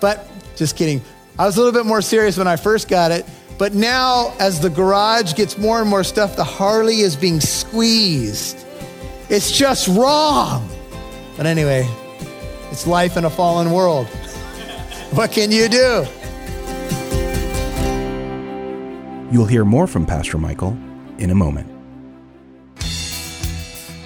But 0.00 0.28
just 0.54 0.76
kidding. 0.76 1.02
I 1.40 1.44
was 1.44 1.56
a 1.56 1.58
little 1.60 1.72
bit 1.72 1.86
more 1.86 2.00
serious 2.02 2.38
when 2.38 2.46
I 2.46 2.54
first 2.54 2.86
got 2.88 3.10
it. 3.10 3.26
But 3.58 3.74
now, 3.74 4.32
as 4.38 4.60
the 4.60 4.70
garage 4.70 5.34
gets 5.34 5.58
more 5.58 5.80
and 5.80 5.90
more 5.90 6.04
stuff, 6.04 6.36
the 6.36 6.44
Harley 6.44 7.00
is 7.00 7.16
being 7.16 7.40
squeezed. 7.40 8.64
It's 9.28 9.50
just 9.50 9.88
wrong. 9.88 10.68
But 11.36 11.46
anyway, 11.46 11.84
it's 12.70 12.86
life 12.86 13.16
in 13.16 13.24
a 13.24 13.30
fallen 13.30 13.72
world. 13.72 14.06
what 15.10 15.32
can 15.32 15.50
you 15.50 15.68
do? 15.68 16.06
You'll 19.30 19.46
hear 19.46 19.64
more 19.64 19.88
from 19.88 20.06
Pastor 20.06 20.38
Michael 20.38 20.78
in 21.18 21.30
a 21.30 21.34
moment. 21.34 21.68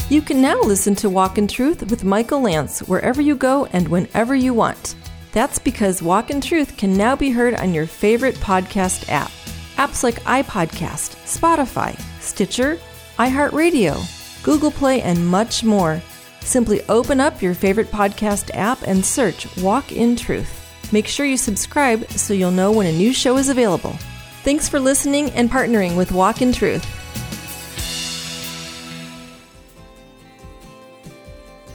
You 0.09 0.23
can 0.23 0.41
now 0.41 0.61
listen 0.62 0.95
to 0.97 1.11
Walk 1.11 1.37
in 1.37 1.47
Truth 1.47 1.91
with 1.91 2.05
Michael 2.05 2.41
Lance 2.41 2.81
wherever 2.81 3.21
you 3.21 3.37
go 3.37 3.67
and 3.67 3.87
whenever 3.89 4.35
you 4.35 4.55
want. 4.55 4.95
That's 5.33 5.59
because 5.59 6.03
Walk 6.03 6.31
in 6.31 6.41
Truth 6.41 6.79
can 6.79 6.97
now 6.97 7.15
be 7.17 7.31
heard 7.31 7.55
on 7.55 7.75
your 7.75 7.87
favorite 7.87 8.35
podcast 8.37 9.09
app. 9.11 9.31
Apps 9.77 10.03
like 10.03 10.23
iPodcast, 10.25 11.17
Spotify, 11.27 12.00
Stitcher, 12.21 12.79
iHeartRadio, 13.19 14.43
Google 14.43 14.71
Play, 14.71 15.03
and 15.03 15.27
much 15.27 15.62
more. 15.62 16.03
Simply 16.41 16.83
open 16.89 17.21
up 17.21 17.43
your 17.43 17.55
favorite 17.55 17.91
podcast 17.91 18.50
app 18.55 18.83
and 18.87 19.05
search 19.05 19.55
Walk 19.59 19.93
in 19.93 20.17
Truth. 20.17 20.93
Make 20.93 21.07
sure 21.07 21.27
you 21.27 21.37
subscribe 21.37 22.11
so 22.12 22.33
you'll 22.33 22.50
know 22.50 22.73
when 22.73 22.87
a 22.87 22.93
new 22.93 23.12
show 23.12 23.37
is 23.37 23.50
available. 23.50 23.97
Thanks 24.43 24.71
for 24.71 24.81
listening 24.81 25.31
and 25.33 25.51
partnering 25.51 25.99
with 25.99 26.13
Walk 26.13 26.41
in 26.41 26.55
Truth. 26.55 26.87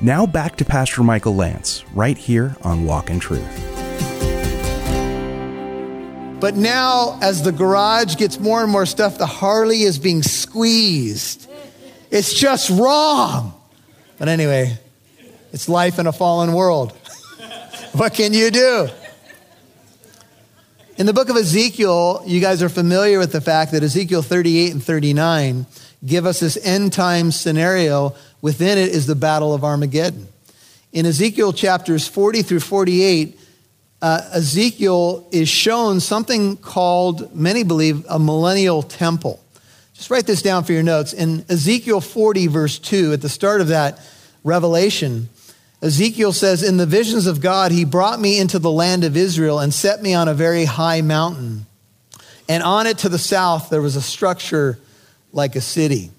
Now 0.01 0.25
back 0.25 0.55
to 0.57 0.65
Pastor 0.65 1.03
Michael 1.03 1.35
Lance, 1.35 1.85
right 1.93 2.17
here 2.17 2.55
on 2.63 2.85
Walk 2.85 3.11
in 3.11 3.19
Truth. 3.19 3.45
But 6.39 6.55
now, 6.55 7.19
as 7.21 7.43
the 7.43 7.51
garage 7.51 8.15
gets 8.15 8.39
more 8.39 8.63
and 8.63 8.71
more 8.71 8.87
stuff, 8.87 9.19
the 9.19 9.27
Harley 9.27 9.83
is 9.83 9.99
being 9.99 10.23
squeezed. 10.23 11.47
It's 12.09 12.33
just 12.33 12.71
wrong. 12.71 13.53
But 14.17 14.27
anyway, 14.27 14.79
it's 15.53 15.69
life 15.69 15.99
in 15.99 16.07
a 16.07 16.11
fallen 16.11 16.53
world. 16.53 16.91
what 17.93 18.15
can 18.15 18.33
you 18.33 18.49
do? 18.49 18.89
In 20.97 21.05
the 21.05 21.13
book 21.13 21.27
of 21.27 21.35
Ezekiel, 21.35 22.23
you 22.25 22.39
guys 22.39 22.63
are 22.63 22.69
familiar 22.69 23.19
with 23.19 23.33
the 23.33 23.41
fact 23.41 23.73
that 23.73 23.83
Ezekiel 23.83 24.21
38 24.21 24.71
and 24.71 24.81
39 24.81 25.65
give 26.05 26.25
us 26.25 26.39
this 26.39 26.57
end 26.63 26.93
time 26.93 27.31
scenario. 27.31 28.15
Within 28.41 28.77
it 28.77 28.87
is 28.87 29.05
the 29.05 29.13
Battle 29.13 29.53
of 29.53 29.65
Armageddon. 29.65 30.29
In 30.93 31.05
Ezekiel 31.05 31.51
chapters 31.51 32.07
40 32.07 32.43
through 32.43 32.61
48, 32.61 33.37
uh, 34.01 34.21
Ezekiel 34.35 35.27
is 35.33 35.49
shown 35.49 35.99
something 35.99 36.55
called, 36.55 37.35
many 37.35 37.63
believe, 37.63 38.05
a 38.07 38.17
millennial 38.17 38.81
temple. 38.81 39.43
Just 39.95 40.09
write 40.09 40.25
this 40.25 40.41
down 40.41 40.63
for 40.63 40.71
your 40.71 40.83
notes. 40.83 41.11
In 41.11 41.43
Ezekiel 41.49 41.99
40, 41.99 42.47
verse 42.47 42.79
2, 42.79 43.11
at 43.11 43.21
the 43.21 43.27
start 43.27 43.59
of 43.59 43.67
that 43.67 43.99
revelation, 44.45 45.27
Ezekiel 45.85 46.33
says, 46.33 46.63
In 46.63 46.77
the 46.77 46.87
visions 46.87 47.27
of 47.27 47.41
God, 47.41 47.71
he 47.71 47.85
brought 47.85 48.19
me 48.19 48.39
into 48.39 48.57
the 48.57 48.71
land 48.71 49.03
of 49.03 49.15
Israel 49.15 49.59
and 49.59 49.71
set 49.71 50.01
me 50.01 50.15
on 50.15 50.27
a 50.27 50.33
very 50.33 50.65
high 50.65 51.01
mountain. 51.01 51.67
And 52.49 52.63
on 52.63 52.87
it 52.87 52.97
to 52.99 53.09
the 53.09 53.19
south, 53.19 53.69
there 53.69 53.83
was 53.83 53.95
a 53.95 54.01
structure 54.01 54.79
like 55.31 55.55
a 55.55 55.61
city. 55.61 56.09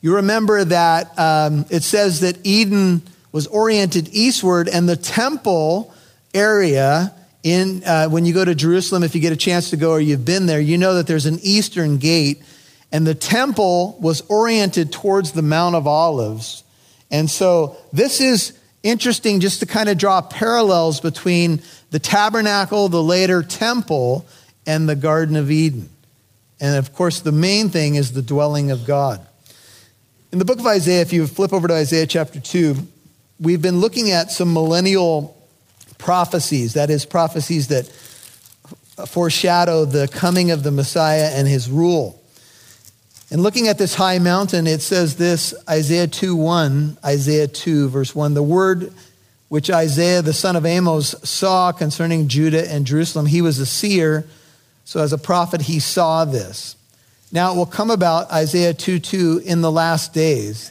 You 0.00 0.16
remember 0.16 0.64
that 0.64 1.16
um, 1.16 1.66
it 1.70 1.84
says 1.84 2.20
that 2.20 2.44
Eden 2.44 3.02
was 3.30 3.46
oriented 3.46 4.08
eastward, 4.12 4.68
and 4.68 4.88
the 4.88 4.96
temple 4.96 5.94
area 6.34 7.14
in 7.44 7.84
uh, 7.84 8.08
when 8.08 8.26
you 8.26 8.34
go 8.34 8.44
to 8.44 8.56
Jerusalem, 8.56 9.04
if 9.04 9.14
you 9.14 9.20
get 9.20 9.32
a 9.32 9.36
chance 9.36 9.70
to 9.70 9.76
go 9.76 9.92
or 9.92 10.00
you've 10.00 10.24
been 10.24 10.46
there, 10.46 10.60
you 10.60 10.78
know 10.78 10.94
that 10.94 11.06
there's 11.06 11.26
an 11.26 11.38
eastern 11.42 11.98
gate, 11.98 12.42
and 12.90 13.06
the 13.06 13.14
temple 13.14 13.96
was 14.00 14.20
oriented 14.22 14.90
towards 14.90 15.30
the 15.30 15.42
Mount 15.42 15.76
of 15.76 15.86
Olives. 15.86 16.64
And 17.08 17.30
so 17.30 17.76
this 17.92 18.20
is 18.20 18.58
interesting 18.82 19.40
just 19.40 19.60
to 19.60 19.66
kind 19.66 19.88
of 19.88 19.98
draw 19.98 20.20
parallels 20.20 21.00
between 21.00 21.62
the 21.90 21.98
tabernacle, 21.98 22.88
the 22.88 23.02
later 23.02 23.42
temple, 23.42 24.26
and 24.66 24.88
the 24.88 24.96
Garden 24.96 25.36
of 25.36 25.50
Eden. 25.50 25.88
And 26.60 26.76
of 26.76 26.94
course, 26.94 27.20
the 27.20 27.32
main 27.32 27.68
thing 27.70 27.96
is 27.96 28.12
the 28.12 28.22
dwelling 28.22 28.70
of 28.70 28.86
God. 28.86 29.24
In 30.30 30.38
the 30.38 30.44
book 30.44 30.58
of 30.58 30.66
Isaiah, 30.66 31.02
if 31.02 31.12
you 31.12 31.26
flip 31.26 31.52
over 31.52 31.68
to 31.68 31.74
Isaiah 31.74 32.06
chapter 32.06 32.40
2, 32.40 32.76
we've 33.40 33.60
been 33.60 33.80
looking 33.80 34.10
at 34.10 34.30
some 34.30 34.52
millennial 34.52 35.36
prophecies, 35.98 36.74
that 36.74 36.88
is, 36.88 37.04
prophecies 37.04 37.68
that 37.68 37.86
foreshadow 39.06 39.84
the 39.84 40.08
coming 40.08 40.50
of 40.50 40.62
the 40.62 40.70
Messiah 40.70 41.30
and 41.34 41.48
his 41.48 41.68
rule. 41.68 42.21
And 43.32 43.42
looking 43.42 43.66
at 43.66 43.78
this 43.78 43.94
high 43.94 44.18
mountain, 44.18 44.66
it 44.66 44.82
says 44.82 45.16
this 45.16 45.54
Isaiah 45.66 46.06
2 46.06 46.36
1, 46.36 46.98
Isaiah 47.02 47.48
2, 47.48 47.88
verse 47.88 48.14
1. 48.14 48.34
The 48.34 48.42
word 48.42 48.92
which 49.48 49.70
Isaiah, 49.70 50.20
the 50.20 50.34
son 50.34 50.54
of 50.54 50.66
Amos, 50.66 51.14
saw 51.24 51.72
concerning 51.72 52.28
Judah 52.28 52.70
and 52.70 52.86
Jerusalem, 52.86 53.24
he 53.24 53.40
was 53.40 53.58
a 53.58 53.64
seer. 53.64 54.26
So 54.84 55.00
as 55.00 55.14
a 55.14 55.18
prophet, 55.18 55.62
he 55.62 55.78
saw 55.80 56.26
this. 56.26 56.76
Now 57.32 57.54
it 57.54 57.56
will 57.56 57.64
come 57.64 57.90
about, 57.90 58.30
Isaiah 58.30 58.74
2 58.74 58.98
2, 58.98 59.44
in 59.46 59.62
the 59.62 59.72
last 59.72 60.12
days. 60.12 60.70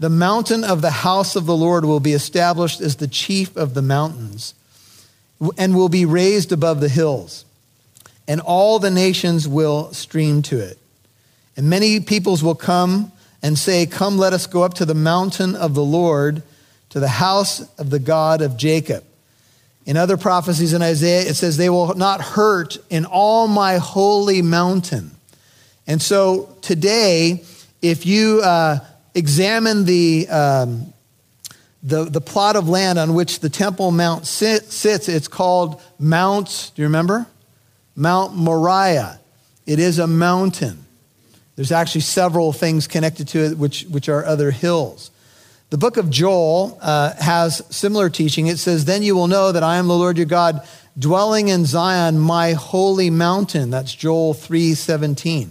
The 0.00 0.08
mountain 0.08 0.64
of 0.64 0.80
the 0.80 0.90
house 0.90 1.36
of 1.36 1.44
the 1.44 1.56
Lord 1.56 1.84
will 1.84 2.00
be 2.00 2.14
established 2.14 2.80
as 2.80 2.96
the 2.96 3.08
chief 3.08 3.54
of 3.54 3.74
the 3.74 3.82
mountains 3.82 4.54
and 5.58 5.76
will 5.76 5.90
be 5.90 6.06
raised 6.06 6.52
above 6.52 6.80
the 6.80 6.88
hills, 6.88 7.44
and 8.26 8.40
all 8.40 8.78
the 8.78 8.90
nations 8.90 9.46
will 9.46 9.92
stream 9.92 10.40
to 10.44 10.58
it. 10.58 10.77
And 11.58 11.68
many 11.68 11.98
peoples 11.98 12.40
will 12.40 12.54
come 12.54 13.10
and 13.42 13.58
say, 13.58 13.84
Come, 13.84 14.16
let 14.16 14.32
us 14.32 14.46
go 14.46 14.62
up 14.62 14.74
to 14.74 14.84
the 14.84 14.94
mountain 14.94 15.56
of 15.56 15.74
the 15.74 15.82
Lord, 15.82 16.44
to 16.90 17.00
the 17.00 17.08
house 17.08 17.60
of 17.78 17.90
the 17.90 17.98
God 17.98 18.42
of 18.42 18.56
Jacob. 18.56 19.04
In 19.84 19.96
other 19.96 20.16
prophecies 20.16 20.72
in 20.72 20.82
Isaiah, 20.82 21.28
it 21.28 21.34
says, 21.34 21.56
They 21.56 21.68
will 21.68 21.96
not 21.96 22.20
hurt 22.20 22.78
in 22.90 23.04
all 23.04 23.48
my 23.48 23.78
holy 23.78 24.40
mountain. 24.40 25.10
And 25.84 26.00
so 26.00 26.56
today, 26.62 27.42
if 27.82 28.06
you 28.06 28.40
uh, 28.40 28.78
examine 29.16 29.84
the, 29.84 30.28
um, 30.28 30.92
the, 31.82 32.04
the 32.04 32.20
plot 32.20 32.54
of 32.54 32.68
land 32.68 33.00
on 33.00 33.14
which 33.14 33.40
the 33.40 33.50
Temple 33.50 33.90
Mount 33.90 34.28
sit, 34.28 34.70
sits, 34.70 35.08
it's 35.08 35.26
called 35.26 35.82
Mount, 35.98 36.70
do 36.76 36.82
you 36.82 36.86
remember? 36.86 37.26
Mount 37.96 38.36
Moriah. 38.36 39.18
It 39.66 39.80
is 39.80 39.98
a 39.98 40.06
mountain. 40.06 40.84
There's 41.58 41.72
actually 41.72 42.02
several 42.02 42.52
things 42.52 42.86
connected 42.86 43.26
to 43.28 43.40
it, 43.40 43.58
which, 43.58 43.82
which 43.90 44.08
are 44.08 44.24
other 44.24 44.52
hills. 44.52 45.10
The 45.70 45.76
book 45.76 45.96
of 45.96 46.08
Joel 46.08 46.78
uh, 46.80 47.14
has 47.14 47.64
similar 47.68 48.08
teaching. 48.10 48.46
It 48.46 48.58
says, 48.60 48.84
Then 48.84 49.02
you 49.02 49.16
will 49.16 49.26
know 49.26 49.50
that 49.50 49.64
I 49.64 49.78
am 49.78 49.88
the 49.88 49.96
Lord 49.96 50.18
your 50.18 50.26
God, 50.26 50.64
dwelling 50.96 51.48
in 51.48 51.64
Zion, 51.64 52.16
my 52.16 52.52
holy 52.52 53.10
mountain. 53.10 53.70
That's 53.70 53.92
Joel 53.92 54.34
3:17. 54.34 55.50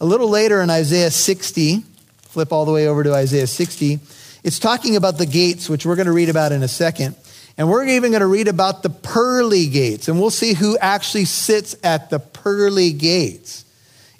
A 0.00 0.06
little 0.06 0.30
later 0.30 0.62
in 0.62 0.70
Isaiah 0.70 1.10
60, 1.10 1.84
flip 2.22 2.50
all 2.50 2.64
the 2.64 2.72
way 2.72 2.88
over 2.88 3.04
to 3.04 3.12
Isaiah 3.12 3.46
60, 3.46 4.00
it's 4.42 4.58
talking 4.58 4.96
about 4.96 5.18
the 5.18 5.26
gates, 5.26 5.68
which 5.68 5.84
we're 5.84 5.96
going 5.96 6.06
to 6.06 6.12
read 6.12 6.30
about 6.30 6.52
in 6.52 6.62
a 6.62 6.68
second. 6.68 7.14
And 7.58 7.68
we're 7.68 7.84
even 7.84 8.12
going 8.12 8.22
to 8.22 8.26
read 8.26 8.48
about 8.48 8.82
the 8.82 8.88
pearly 8.88 9.66
gates, 9.66 10.08
and 10.08 10.18
we'll 10.18 10.30
see 10.30 10.54
who 10.54 10.78
actually 10.78 11.26
sits 11.26 11.76
at 11.82 12.08
the 12.08 12.20
pearly 12.20 12.94
gates. 12.94 13.66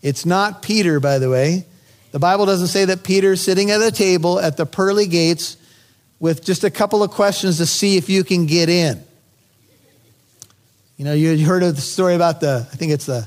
It's 0.02 0.26
not 0.26 0.62
Peter, 0.62 1.00
by 1.00 1.18
the 1.18 1.30
way. 1.30 1.64
The 2.10 2.18
Bible 2.18 2.44
doesn't 2.44 2.66
say 2.68 2.84
that 2.86 3.04
Peter's 3.04 3.40
sitting 3.40 3.70
at 3.70 3.80
a 3.80 3.90
table 3.90 4.38
at 4.38 4.56
the 4.56 4.66
pearly 4.66 5.06
gates 5.06 5.56
with 6.20 6.44
just 6.44 6.64
a 6.64 6.70
couple 6.70 7.02
of 7.02 7.10
questions 7.10 7.58
to 7.58 7.66
see 7.66 7.96
if 7.96 8.08
you 8.10 8.22
can 8.22 8.46
get 8.46 8.68
in. 8.68 9.02
You 10.96 11.04
know, 11.06 11.14
you 11.14 11.46
heard 11.46 11.62
of 11.62 11.74
the 11.74 11.80
story 11.80 12.14
about 12.14 12.40
the, 12.40 12.66
I 12.70 12.76
think 12.76 12.92
it's 12.92 13.06
the, 13.06 13.26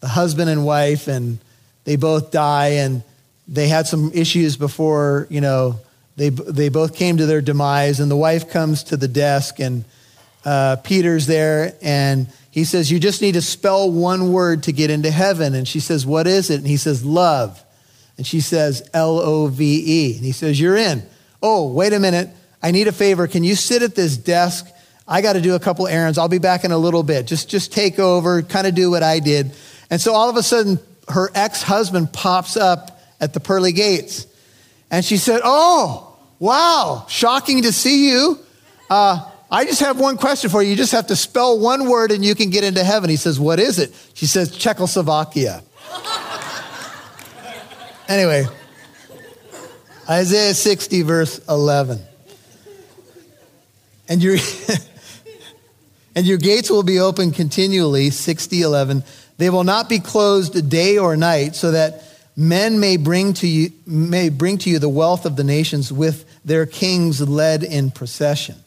the 0.00 0.08
husband 0.08 0.48
and 0.48 0.64
wife, 0.64 1.08
and 1.08 1.38
they 1.84 1.96
both 1.96 2.30
die, 2.30 2.68
and 2.68 3.02
they 3.48 3.68
had 3.68 3.86
some 3.86 4.12
issues 4.14 4.56
before, 4.56 5.26
you 5.28 5.40
know, 5.40 5.80
they, 6.16 6.28
they 6.28 6.68
both 6.68 6.94
came 6.94 7.16
to 7.16 7.26
their 7.26 7.40
demise, 7.40 8.00
and 8.00 8.10
the 8.10 8.16
wife 8.16 8.50
comes 8.50 8.84
to 8.84 8.96
the 8.96 9.08
desk, 9.08 9.58
and 9.58 9.84
uh, 10.44 10.76
Peter's 10.84 11.26
there, 11.26 11.74
and 11.82 12.28
he 12.54 12.62
says, 12.62 12.88
You 12.88 13.00
just 13.00 13.20
need 13.20 13.32
to 13.32 13.42
spell 13.42 13.90
one 13.90 14.30
word 14.30 14.62
to 14.62 14.72
get 14.72 14.88
into 14.88 15.10
heaven. 15.10 15.56
And 15.56 15.66
she 15.66 15.80
says, 15.80 16.06
What 16.06 16.28
is 16.28 16.50
it? 16.50 16.60
And 16.60 16.68
he 16.68 16.76
says, 16.76 17.04
Love. 17.04 17.60
And 18.16 18.24
she 18.24 18.40
says, 18.40 18.88
L 18.94 19.18
O 19.18 19.48
V 19.48 19.82
E. 19.84 20.14
And 20.14 20.24
he 20.24 20.30
says, 20.30 20.60
You're 20.60 20.76
in. 20.76 21.02
Oh, 21.42 21.72
wait 21.72 21.92
a 21.92 21.98
minute. 21.98 22.30
I 22.62 22.70
need 22.70 22.86
a 22.86 22.92
favor. 22.92 23.26
Can 23.26 23.42
you 23.42 23.56
sit 23.56 23.82
at 23.82 23.96
this 23.96 24.16
desk? 24.16 24.68
I 25.06 25.20
got 25.20 25.32
to 25.32 25.40
do 25.40 25.56
a 25.56 25.58
couple 25.58 25.88
errands. 25.88 26.16
I'll 26.16 26.28
be 26.28 26.38
back 26.38 26.62
in 26.62 26.70
a 26.70 26.78
little 26.78 27.02
bit. 27.02 27.26
Just, 27.26 27.48
just 27.48 27.72
take 27.72 27.98
over, 27.98 28.40
kind 28.42 28.68
of 28.68 28.76
do 28.76 28.88
what 28.88 29.02
I 29.02 29.18
did. 29.18 29.50
And 29.90 30.00
so 30.00 30.14
all 30.14 30.30
of 30.30 30.36
a 30.36 30.42
sudden, 30.44 30.78
her 31.08 31.32
ex 31.34 31.60
husband 31.60 32.12
pops 32.12 32.56
up 32.56 33.02
at 33.20 33.34
the 33.34 33.40
pearly 33.40 33.72
gates. 33.72 34.28
And 34.92 35.04
she 35.04 35.16
said, 35.16 35.40
Oh, 35.42 36.16
wow, 36.38 37.04
shocking 37.08 37.62
to 37.62 37.72
see 37.72 38.10
you. 38.10 38.38
Uh, 38.88 39.28
I 39.50 39.64
just 39.64 39.80
have 39.80 40.00
one 40.00 40.16
question 40.16 40.50
for 40.50 40.62
you. 40.62 40.70
You 40.70 40.76
just 40.76 40.92
have 40.92 41.08
to 41.08 41.16
spell 41.16 41.58
one 41.58 41.88
word 41.88 42.10
and 42.10 42.24
you 42.24 42.34
can 42.34 42.50
get 42.50 42.64
into 42.64 42.82
heaven. 42.82 43.10
He 43.10 43.16
says, 43.16 43.38
What 43.38 43.60
is 43.60 43.78
it? 43.78 43.94
She 44.14 44.26
says, 44.26 44.50
Czechoslovakia. 44.56 45.62
anyway, 48.08 48.46
Isaiah 50.08 50.54
60, 50.54 51.02
verse 51.02 51.38
11. 51.48 52.00
And 54.08 54.22
your, 54.22 54.36
and 56.16 56.26
your 56.26 56.38
gates 56.38 56.70
will 56.70 56.82
be 56.82 57.00
open 57.00 57.30
continually, 57.30 58.10
60, 58.10 58.60
11. 58.62 59.04
They 59.38 59.50
will 59.50 59.64
not 59.64 59.88
be 59.88 59.98
closed 59.98 60.68
day 60.68 60.98
or 60.98 61.16
night, 61.16 61.56
so 61.56 61.70
that 61.70 62.02
men 62.36 62.80
may 62.80 62.96
bring 62.96 63.34
to 63.34 63.46
you, 63.46 63.72
may 63.86 64.28
bring 64.28 64.58
to 64.58 64.70
you 64.70 64.78
the 64.78 64.88
wealth 64.88 65.26
of 65.26 65.36
the 65.36 65.44
nations 65.44 65.92
with 65.92 66.24
their 66.44 66.66
kings 66.66 67.20
led 67.20 67.62
in 67.62 67.90
procession. 67.90 68.63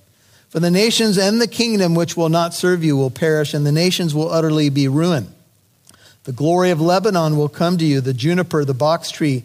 For 0.50 0.60
the 0.62 0.72
nations 0.72 1.18
and 1.18 1.42
the 1.42 1.48
kingdom 1.48 1.94
which 1.94 2.16
will 2.16 2.30
not 2.30 2.54
serve 2.54 2.84
you 2.84 2.96
will 2.96 3.10
perish, 3.10 3.54
and 3.54 3.66
the 3.66 3.72
nations 3.72 4.16
will 4.16 4.30
utterly 4.30 4.70
be 4.70 4.88
ruined. 4.88 5.34
The 6.24 6.32
glory 6.32 6.72
of 6.72 6.82
Lebanon 6.82 7.38
will 7.38 7.50
come 7.50 7.78
to 7.78 7.86
you, 7.86 8.02
the 8.02 8.14
juniper, 8.14 8.64
the 8.66 8.74
box 8.74 9.12
tree, 9.12 9.44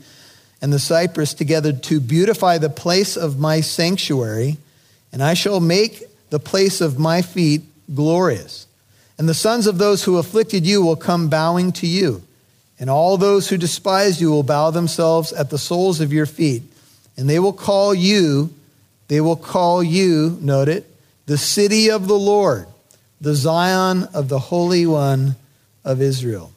and 0.60 0.72
the 0.72 0.78
cypress 0.78 1.34
together 1.34 1.72
to 1.72 2.00
beautify 2.00 2.58
the 2.58 2.70
place 2.70 3.16
of 3.16 3.38
my 3.38 3.60
sanctuary, 3.60 4.58
and 5.12 5.22
I 5.22 5.34
shall 5.34 5.60
make 5.60 6.04
the 6.30 6.38
place 6.38 6.80
of 6.80 6.98
my 6.98 7.20
feet 7.20 7.62
glorious. 7.94 8.66
And 9.18 9.28
the 9.28 9.34
sons 9.34 9.66
of 9.66 9.78
those 9.78 10.04
who 10.04 10.18
afflicted 10.18 10.64
you 10.64 10.82
will 10.82 10.96
come 10.96 11.28
bowing 11.28 11.72
to 11.72 11.86
you, 11.86 12.22
and 12.78 12.88
all 12.88 13.16
those 13.16 13.48
who 13.48 13.56
despise 13.56 14.20
you 14.20 14.30
will 14.30 14.42
bow 14.44 14.70
themselves 14.70 15.32
at 15.32 15.50
the 15.50 15.58
soles 15.58 16.00
of 16.00 16.12
your 16.12 16.26
feet, 16.26 16.62
and 17.16 17.28
they 17.28 17.40
will 17.40 17.52
call 17.52 17.92
you, 17.92 18.54
they 19.08 19.20
will 19.20 19.36
call 19.36 19.82
you, 19.82 20.38
note 20.40 20.68
it, 20.68 20.86
the 21.26 21.38
city 21.38 21.90
of 21.90 22.08
the 22.08 22.18
Lord, 22.18 22.66
the 23.20 23.34
Zion 23.34 24.08
of 24.14 24.28
the 24.28 24.38
Holy 24.38 24.86
One 24.86 25.36
of 25.84 26.00
Israel. 26.00 26.52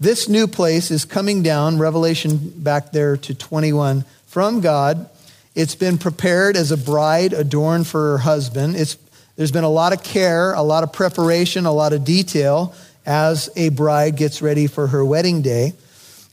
This 0.00 0.28
new 0.28 0.46
place 0.46 0.90
is 0.90 1.04
coming 1.04 1.42
down, 1.42 1.78
Revelation 1.78 2.52
back 2.56 2.92
there 2.92 3.16
to 3.16 3.34
21, 3.34 4.04
from 4.26 4.60
God. 4.60 5.08
It's 5.54 5.74
been 5.74 5.98
prepared 5.98 6.56
as 6.56 6.72
a 6.72 6.76
bride 6.76 7.32
adorned 7.32 7.86
for 7.86 8.12
her 8.12 8.18
husband. 8.18 8.76
It's, 8.76 8.96
there's 9.36 9.52
been 9.52 9.64
a 9.64 9.68
lot 9.68 9.92
of 9.92 10.02
care, 10.02 10.52
a 10.52 10.62
lot 10.62 10.82
of 10.82 10.92
preparation, 10.92 11.64
a 11.66 11.72
lot 11.72 11.92
of 11.92 12.04
detail 12.04 12.74
as 13.06 13.50
a 13.56 13.68
bride 13.68 14.16
gets 14.16 14.42
ready 14.42 14.66
for 14.66 14.88
her 14.88 15.04
wedding 15.04 15.42
day. 15.42 15.74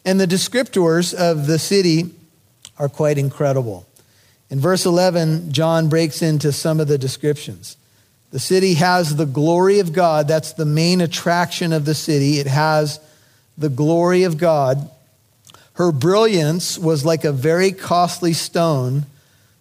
And 0.06 0.20
the 0.20 0.28
descriptors 0.28 1.14
of 1.14 1.48
the 1.48 1.60
city 1.60 2.10
are 2.80 2.90
quite 2.90 3.18
incredible. 3.18 3.86
In 4.52 4.60
verse 4.60 4.86
11, 4.86 5.54
John 5.54 5.88
breaks 5.88 6.22
into 6.22 6.52
some 6.52 6.82
of 6.82 6.90
the 6.90 6.98
descriptions. 6.98 7.78
The 8.32 8.40
city 8.40 8.74
has 8.76 9.16
the 9.16 9.26
glory 9.26 9.80
of 9.80 9.94
God. 9.94 10.28
That's 10.28 10.52
the 10.52 10.66
main 10.66 11.00
attraction 11.00 11.72
of 11.72 11.86
the 11.86 11.96
city. 11.96 12.38
It 12.38 12.48
has 12.48 13.00
the 13.58 13.70
glory 13.70 14.24
of 14.24 14.38
God. 14.38 14.92
Her 15.74 15.94
brilliance 15.94 16.78
was 16.78 17.06
like 17.06 17.24
a 17.24 17.32
very 17.32 17.72
costly 17.72 18.34
stone, 18.34 19.06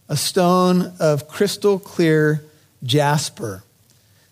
a 0.09 0.16
stone 0.16 0.92
of 0.98 1.29
crystal 1.29 1.79
clear 1.79 2.42
jasper. 2.83 3.62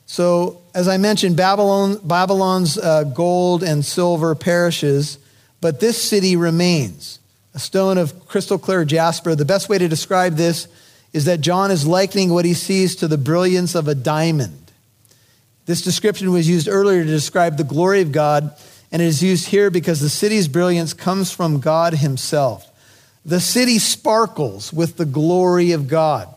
So, 0.06 0.60
as 0.74 0.88
I 0.88 0.96
mentioned, 0.96 1.36
Babylon, 1.36 2.00
Babylon's 2.02 2.76
uh, 2.76 3.04
gold 3.04 3.62
and 3.62 3.84
silver 3.84 4.34
perishes, 4.34 5.18
but 5.60 5.78
this 5.78 6.02
city 6.02 6.34
remains 6.34 7.20
a 7.54 7.58
stone 7.58 7.98
of 7.98 8.26
crystal 8.28 8.58
clear 8.58 8.84
jasper. 8.84 9.34
The 9.34 9.44
best 9.44 9.68
way 9.68 9.78
to 9.78 9.88
describe 9.88 10.34
this 10.34 10.68
is 11.12 11.24
that 11.24 11.40
John 11.40 11.70
is 11.70 11.86
likening 11.86 12.30
what 12.30 12.44
he 12.44 12.54
sees 12.54 12.96
to 12.96 13.08
the 13.08 13.18
brilliance 13.18 13.74
of 13.74 13.88
a 13.88 13.94
diamond. 13.94 14.68
This 15.66 15.82
description 15.82 16.32
was 16.32 16.48
used 16.48 16.68
earlier 16.68 17.04
to 17.04 17.10
describe 17.10 17.56
the 17.56 17.64
glory 17.64 18.00
of 18.00 18.12
God, 18.12 18.56
and 18.90 19.02
it 19.02 19.04
is 19.04 19.22
used 19.22 19.48
here 19.48 19.70
because 19.70 20.00
the 20.00 20.08
city's 20.08 20.48
brilliance 20.48 20.94
comes 20.94 21.30
from 21.30 21.60
God 21.60 21.94
Himself. 21.94 22.66
The 23.24 23.40
city 23.40 23.78
sparkles 23.78 24.72
with 24.72 24.96
the 24.96 25.04
glory 25.04 25.72
of 25.72 25.86
God. 25.86 26.34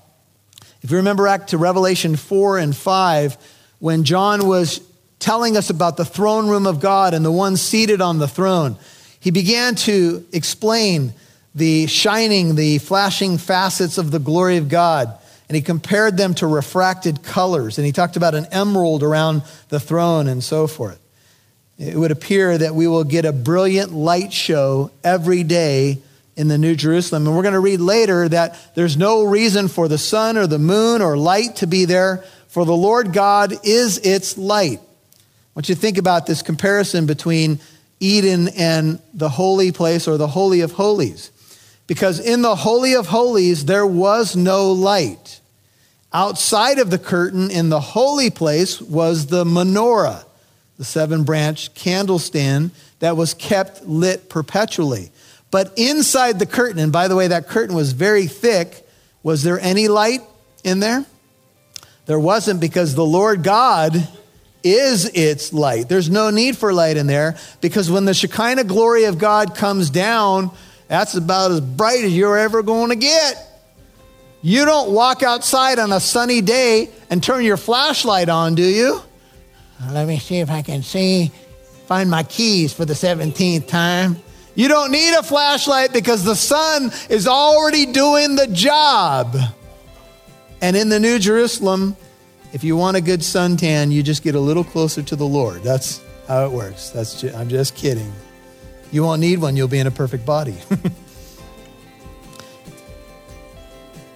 If 0.82 0.91
you 0.91 0.97
remember 0.97 1.26
back 1.26 1.47
to 1.47 1.58
Revelation 1.58 2.15
4 2.17 2.58
and 2.58 2.76
5, 2.76 3.38
when 3.80 4.04
John 4.04 4.47
was 4.47 4.82
telling 5.19 5.56
us 5.56 5.69
about 5.69 5.95
the 5.95 6.04
throne 6.04 6.50
room 6.50 6.67
of 6.67 6.80
God 6.82 7.13
and 7.13 7.24
the 7.24 7.32
one 7.32 7.56
seated 7.56 8.02
on 8.02 8.19
the 8.19 8.28
throne, 8.28 8.76
he 9.22 9.32
began 9.32 9.76
to 9.76 10.26
explain 10.34 11.14
the 11.54 11.86
shining, 11.88 12.56
the 12.56 12.80
flashing 12.80 13.38
facets 13.38 13.98
of 13.98 14.12
the 14.12 14.20
glory 14.20 14.58
of 14.58 14.68
God. 14.68 15.18
And 15.48 15.56
he 15.56 15.62
compared 15.62 16.18
them 16.18 16.34
to 16.36 16.48
refracted 16.48 17.24
colors. 17.24 17.78
And 17.78 17.86
he 17.86 17.92
talked 17.92 18.16
about 18.16 18.36
an 18.36 18.48
emerald 18.52 19.04
around 19.04 19.44
the 19.70 19.80
throne 19.80 20.28
and 20.28 20.44
so 20.44 20.66
forth. 20.66 21.00
It 21.78 21.96
would 21.96 22.12
appear 22.12 22.58
that 22.58 22.74
we 22.74 22.88
will 22.88 23.04
get 23.04 23.26
a 23.26 23.32
brilliant 23.32 23.92
light 23.92 24.34
show 24.34 24.92
every 25.04 25.44
day 25.44 26.00
in 26.36 26.48
the 26.48 26.58
New 26.58 26.76
Jerusalem. 26.76 27.28
And 27.28 27.36
we're 27.36 27.44
going 27.44 27.54
to 27.54 27.60
read 27.60 27.80
later 27.80 28.28
that 28.30 28.58
there's 28.76 28.98
no 28.98 29.24
reason 29.24 29.68
for 29.68 29.88
the 29.88 29.98
sun 29.98 30.38
or 30.38 30.48
the 30.48 30.58
moon 30.58 31.02
or 31.02 31.16
light 31.16 31.58
to 31.58 31.68
be 31.68 31.86
there, 31.86 32.24
for 32.48 32.66
the 32.66 32.76
Lord 32.76 33.14
God 33.14 33.54
is 33.64 34.00
its 34.00 34.38
light. 34.38 34.80
I 34.80 35.54
want 35.54 35.70
you 35.70 35.76
to 35.76 35.82
think 35.82 35.98
about 35.98 36.26
this 36.26 36.42
comparison 36.42 37.06
between 37.06 37.60
Eden 38.02 38.50
and 38.50 39.00
the 39.14 39.30
holy 39.30 39.72
place 39.72 40.08
or 40.08 40.18
the 40.18 40.28
Holy 40.28 40.60
of 40.60 40.74
Holies. 40.74 41.32
Because 41.88 42.20
in 42.20 42.42
the 42.42 42.56
Holy 42.56 42.94
of 42.94 43.08
Holies, 43.08 43.66
there 43.66 43.86
was 43.86 44.36
no 44.36 44.72
light. 44.72 45.40
Outside 46.12 46.80
of 46.80 46.90
the 46.90 46.98
curtain 46.98 47.50
in 47.50 47.70
the 47.70 47.80
holy 47.80 48.30
place 48.30 48.82
was 48.82 49.28
the 49.28 49.46
menorah, 49.46 50.26
the 50.78 50.84
seven 50.84 51.24
branch 51.24 51.74
candlestand 51.74 52.72
that 53.00 53.16
was 53.16 53.34
kept 53.34 53.86
lit 53.86 54.30
perpetually. 54.30 55.12
But 55.52 55.74
inside 55.78 56.40
the 56.40 56.46
curtain, 56.46 56.80
and 56.80 56.92
by 56.92 57.08
the 57.08 57.16
way, 57.16 57.28
that 57.28 57.48
curtain 57.48 57.76
was 57.76 57.92
very 57.92 58.28
thick, 58.28 58.88
was 59.22 59.44
there 59.44 59.60
any 59.60 59.88
light 59.88 60.22
in 60.64 60.80
there? 60.80 61.06
There 62.08 62.20
wasn't 62.20 62.60
because 62.60 62.96
the 62.96 63.06
Lord 63.06 63.44
God 63.44 64.08
is 64.63 65.06
its 65.06 65.54
light. 65.54 65.89
There's 65.89 66.10
no 66.10 66.30
need 66.30 66.58
for 66.58 66.74
light 66.74 66.97
in 66.97 67.08
there 67.08 67.38
because 67.62 67.89
when 67.89 68.06
the 68.06 68.13
Shekinah 68.13 68.65
glory 68.65 69.06
of 69.06 69.17
God 69.17 69.56
comes 69.56 69.89
down, 69.89 70.52
that's 70.88 71.15
about 71.15 71.52
as 71.52 71.62
bright 71.62 72.04
as 72.04 72.15
you're 72.15 72.38
ever 72.38 72.63
going 72.63 72.89
to 72.89 72.95
get. 72.95 73.47
You 74.41 74.65
don't 74.65 74.91
walk 74.91 75.24
outside 75.24 75.80
on 75.80 75.91
a 75.91 76.00
sunny 76.00 76.41
day 76.41 76.89
and 77.10 77.24
turn 77.24 77.43
your 77.43 77.58
flashlight 77.58 78.28
on, 78.28 78.56
do 78.56 78.63
you? 78.63 79.02
Let 79.89 80.08
me 80.08 80.19
see 80.19 80.38
if 80.38 80.50
I 80.50 80.62
can 80.62 80.84
see, 80.84 81.32
find 81.88 82.10
my 82.10 82.24
keys 82.24 82.74
for 82.74 82.86
the 82.86 82.93
17th 82.93 83.67
time. 83.67 84.17
You 84.54 84.67
don't 84.67 84.91
need 84.91 85.13
a 85.13 85.24
flashlight 85.24 85.93
because 85.93 86.24
the 86.24 86.36
sun 86.36 86.91
is 87.10 87.28
already 87.28 87.86
doing 87.86 88.36
the 88.36 88.47
job. 88.47 89.36
And 90.62 90.76
in 90.76 90.89
the 90.89 91.00
New 91.00 91.19
Jerusalem, 91.19 91.95
if 92.54 92.64
you 92.64 92.76
want 92.76 92.98
a 92.98 93.02
good 93.02 93.22
suntan, 93.22 93.92
you 93.92 94.04
just 94.04 94.24
get 94.24 94.36
a 94.36 94.40
little 94.40 94.64
closer 94.64 95.02
to 95.02 95.16
the 95.16 95.26
Lord. 95.26 95.64
That's 95.64 96.02
how 96.28 96.46
it 96.46 96.52
works. 96.52 96.90
That's 96.90 97.24
I'm 97.24 97.50
just 97.50 97.76
kidding. 97.76 98.12
You 98.92 99.04
won't 99.04 99.22
need 99.22 99.40
one, 99.40 99.56
you'll 99.56 99.70
be 99.70 99.80
in 99.80 99.88
a 99.88 99.92
perfect 99.92 100.26
body. 100.26 100.56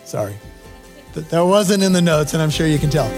Sorry. 0.05 0.35
That 1.13 1.45
wasn't 1.45 1.81
in 1.81 1.93
the 1.93 2.01
notes, 2.01 2.33
and 2.33 2.43
I'm 2.43 2.49
sure 2.49 2.67
you 2.67 2.77
can 2.77 2.89
tell. 2.89 3.09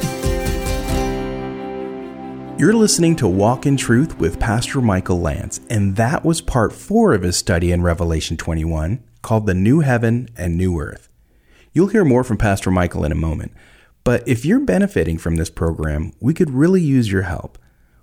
You're 2.60 2.74
listening 2.74 3.16
to 3.18 3.28
Walk 3.28 3.66
in 3.66 3.76
Truth 3.76 4.20
with 4.20 4.40
Pastor 4.40 4.82
Michael 4.82 5.20
Lance, 5.20 5.62
and 5.70 5.96
that 5.96 6.24
was 6.24 6.42
part 6.42 6.74
four 6.74 7.14
of 7.14 7.24
his 7.24 7.36
study 7.38 7.72
in 7.72 7.82
Revelation 7.82 8.38
21 8.38 9.04
called 9.24 9.48
The 9.48 9.56
New 9.56 9.80
Heaven 9.80 10.30
and 10.38 10.58
New 10.58 10.80
Earth. 10.80 11.10
You'll 11.74 11.88
hear 11.88 12.06
more 12.06 12.24
from 12.24 12.38
Pastor 12.38 12.70
Michael 12.70 13.04
in 13.04 13.12
a 13.12 13.16
moment, 13.16 13.52
but 14.08 14.26
if 14.26 14.46
you're 14.46 14.62
benefiting 14.62 15.18
from 15.18 15.36
this 15.36 15.50
program, 15.50 16.14
we 16.22 16.34
could 16.34 16.52
really 16.52 16.82
use 16.82 17.12
your 17.12 17.24
help. 17.24 17.58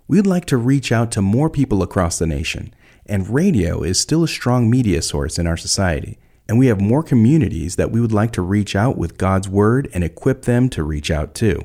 We'd 0.07 0.27
like 0.27 0.45
to 0.45 0.59
reach 0.59 0.93
out 0.93 1.11
to 1.12 1.23
more 1.23 1.49
people 1.49 1.83
across 1.83 2.19
the 2.19 2.27
nation, 2.27 2.75
and 3.07 3.31
radio 3.31 3.83
is 3.83 3.99
still 3.99 4.23
a 4.23 4.29
strong 4.29 4.69
media 4.69 5.01
source 5.01 5.38
in 5.38 5.47
our 5.47 5.57
society. 5.57 6.19
And 6.47 6.59
we 6.59 6.67
have 6.67 6.79
more 6.79 7.03
communities 7.03 7.77
that 7.77 7.90
we 7.90 8.03
would 8.03 8.12
like 8.12 8.33
to 8.33 8.43
reach 8.43 8.77
out 8.77 8.99
with 8.99 9.17
God's 9.17 9.49
Word 9.49 9.88
and 9.95 10.05
equip 10.05 10.43
them 10.43 10.69
to 10.69 10.83
reach 10.83 11.11
out 11.11 11.35
too. 11.35 11.62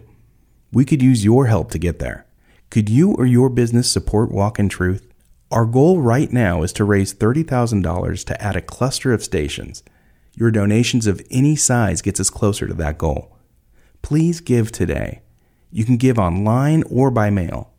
We 0.72 0.86
could 0.86 1.02
use 1.02 1.26
your 1.26 1.48
help 1.48 1.70
to 1.72 1.78
get 1.78 2.00
there. 2.00 2.26
Could 2.70 2.88
you 2.88 3.16
or 3.16 3.26
your 3.26 3.50
business 3.50 3.92
support 3.92 4.32
Walk 4.32 4.58
in 4.58 4.70
Truth? 4.70 5.12
Our 5.52 5.66
goal 5.66 6.00
right 6.00 6.32
now 6.32 6.64
is 6.64 6.72
to 6.74 6.86
raise 6.86 7.14
$30,000 7.14 8.24
to 8.24 8.42
add 8.42 8.56
a 8.56 8.62
cluster 8.62 9.12
of 9.12 9.22
stations. 9.22 9.84
Your 10.34 10.50
donations 10.50 11.08
of 11.08 11.22
any 11.30 11.58
size 11.58 12.02
gets 12.02 12.22
us 12.22 12.30
closer 12.30 12.68
to 12.68 12.74
that 12.76 12.98
goal. 12.98 13.36
Please 14.02 14.42
give 14.42 14.72
today. 14.72 15.22
You 15.72 15.86
can 15.86 15.98
give 15.98 16.18
online 16.18 16.84
or 16.90 17.12
by 17.12 17.30
mail. 17.30 17.72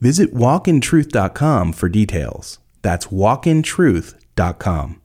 Visit 0.00 0.34
walkintruth.com 0.34 1.72
for 1.72 1.88
details. 1.88 2.58
That's 2.82 3.06
walkintruth.com. 3.06 5.00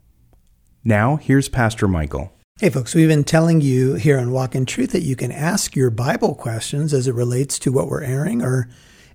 Now, 0.84 1.15
here's 1.17 1.49
Pastor 1.49 1.88
Michael. 1.88 2.32
Hey, 2.60 2.71
folks, 2.71 2.95
we've 2.95 3.08
been 3.08 3.23
telling 3.23 3.62
you 3.62 3.93
here 3.95 4.17
on 4.17 4.32
Walk 4.32 4.56
in 4.56 4.65
Truth 4.65 4.91
that 4.93 5.03
you 5.03 5.15
can 5.15 5.32
ask 5.32 5.75
your 5.75 5.91
Bible 5.91 6.34
questions 6.34 6.91
as 6.93 7.08
it 7.08 7.13
relates 7.13 7.60
to 7.60 7.71
what 7.71 7.88
we're 7.88 8.01
airing. 8.01 8.41
Or 8.41 8.67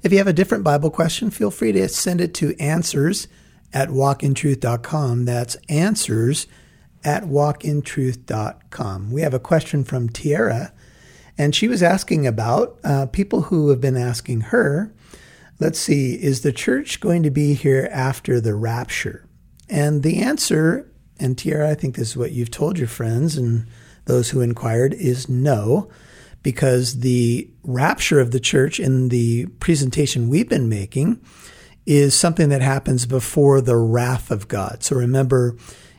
if 0.03 0.13
you 0.13 0.19
have 0.19 0.29
a 0.29 0.33
different 0.33 0.63
Bible 0.63 0.91
question, 0.91 1.31
feel 1.31 1.51
free 1.51 1.73
to 1.73 1.89
send 1.89 2.21
it 2.21 2.35
to 2.35 2.55
answers 2.61 3.27
at 3.73 3.89
walkintruth.com. 3.89 5.25
That's 5.25 5.57
answers 5.69 6.47
at 7.03 7.25
walkintruth.com. 7.25 9.11
We 9.11 9.23
have 9.23 9.35
a 9.35 9.41
question 9.41 9.83
from 9.83 10.09
Tierra, 10.09 10.73
and 11.43 11.57
she 11.57 11.67
was 11.67 11.83
asking 11.83 12.25
about 12.25 12.79
uh, 12.85 13.07
people 13.07 13.43
who 13.43 13.71
have 13.71 13.81
been 13.81 13.97
asking 13.97 14.43
her, 14.43 14.95
let's 15.59 15.81
see, 15.81 16.15
is 16.15 16.43
the 16.43 16.53
church 16.53 17.01
going 17.01 17.25
to 17.25 17.33
be 17.33 17.55
here 17.55 17.89
after 17.91 18.41
the 18.41 18.55
rapture? 18.55 19.27
And 19.69 20.05
the 20.05 20.23
answer, 20.23 20.89
and 21.19 21.37
Tierra, 21.37 21.69
I 21.69 21.75
think 21.75 21.97
this 21.97 22.11
is 22.11 22.17
what 22.17 22.31
you've 22.31 22.53
told 22.53 22.79
your 22.79 22.87
friends 22.87 23.37
and 23.37 23.67
those 24.05 24.31
who 24.31 24.41
inquired, 24.41 24.95
is 24.95 25.29
no, 25.29 25.91
because 26.45 27.01
the 27.01 27.51
rapture 27.65 28.21
of 28.21 28.31
the 28.31 28.39
church 28.39 28.79
in 28.79 29.09
the 29.09 29.47
presentation 29.59 30.29
we've 30.29 30.49
been 30.49 30.69
making 30.69 31.21
is 31.87 32.15
something 32.15 32.51
that 32.51 32.63
happens 32.63 33.05
before 33.05 33.61
the 33.61 33.77
wrath 33.77 34.31
of 34.31 34.47
God. 34.47 34.85
So 34.85 34.95
remember, 34.95 35.57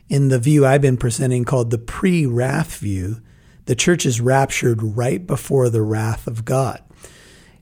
in 0.08 0.28
the 0.28 0.38
view 0.38 0.64
I've 0.64 0.80
been 0.80 0.96
presenting 0.96 1.44
called 1.44 1.70
the 1.70 1.76
pre 1.76 2.24
wrath 2.24 2.78
view, 2.78 3.20
the 3.66 3.74
church 3.74 4.04
is 4.04 4.20
raptured 4.20 4.82
right 4.82 5.26
before 5.26 5.68
the 5.68 5.82
wrath 5.82 6.26
of 6.26 6.44
God. 6.44 6.82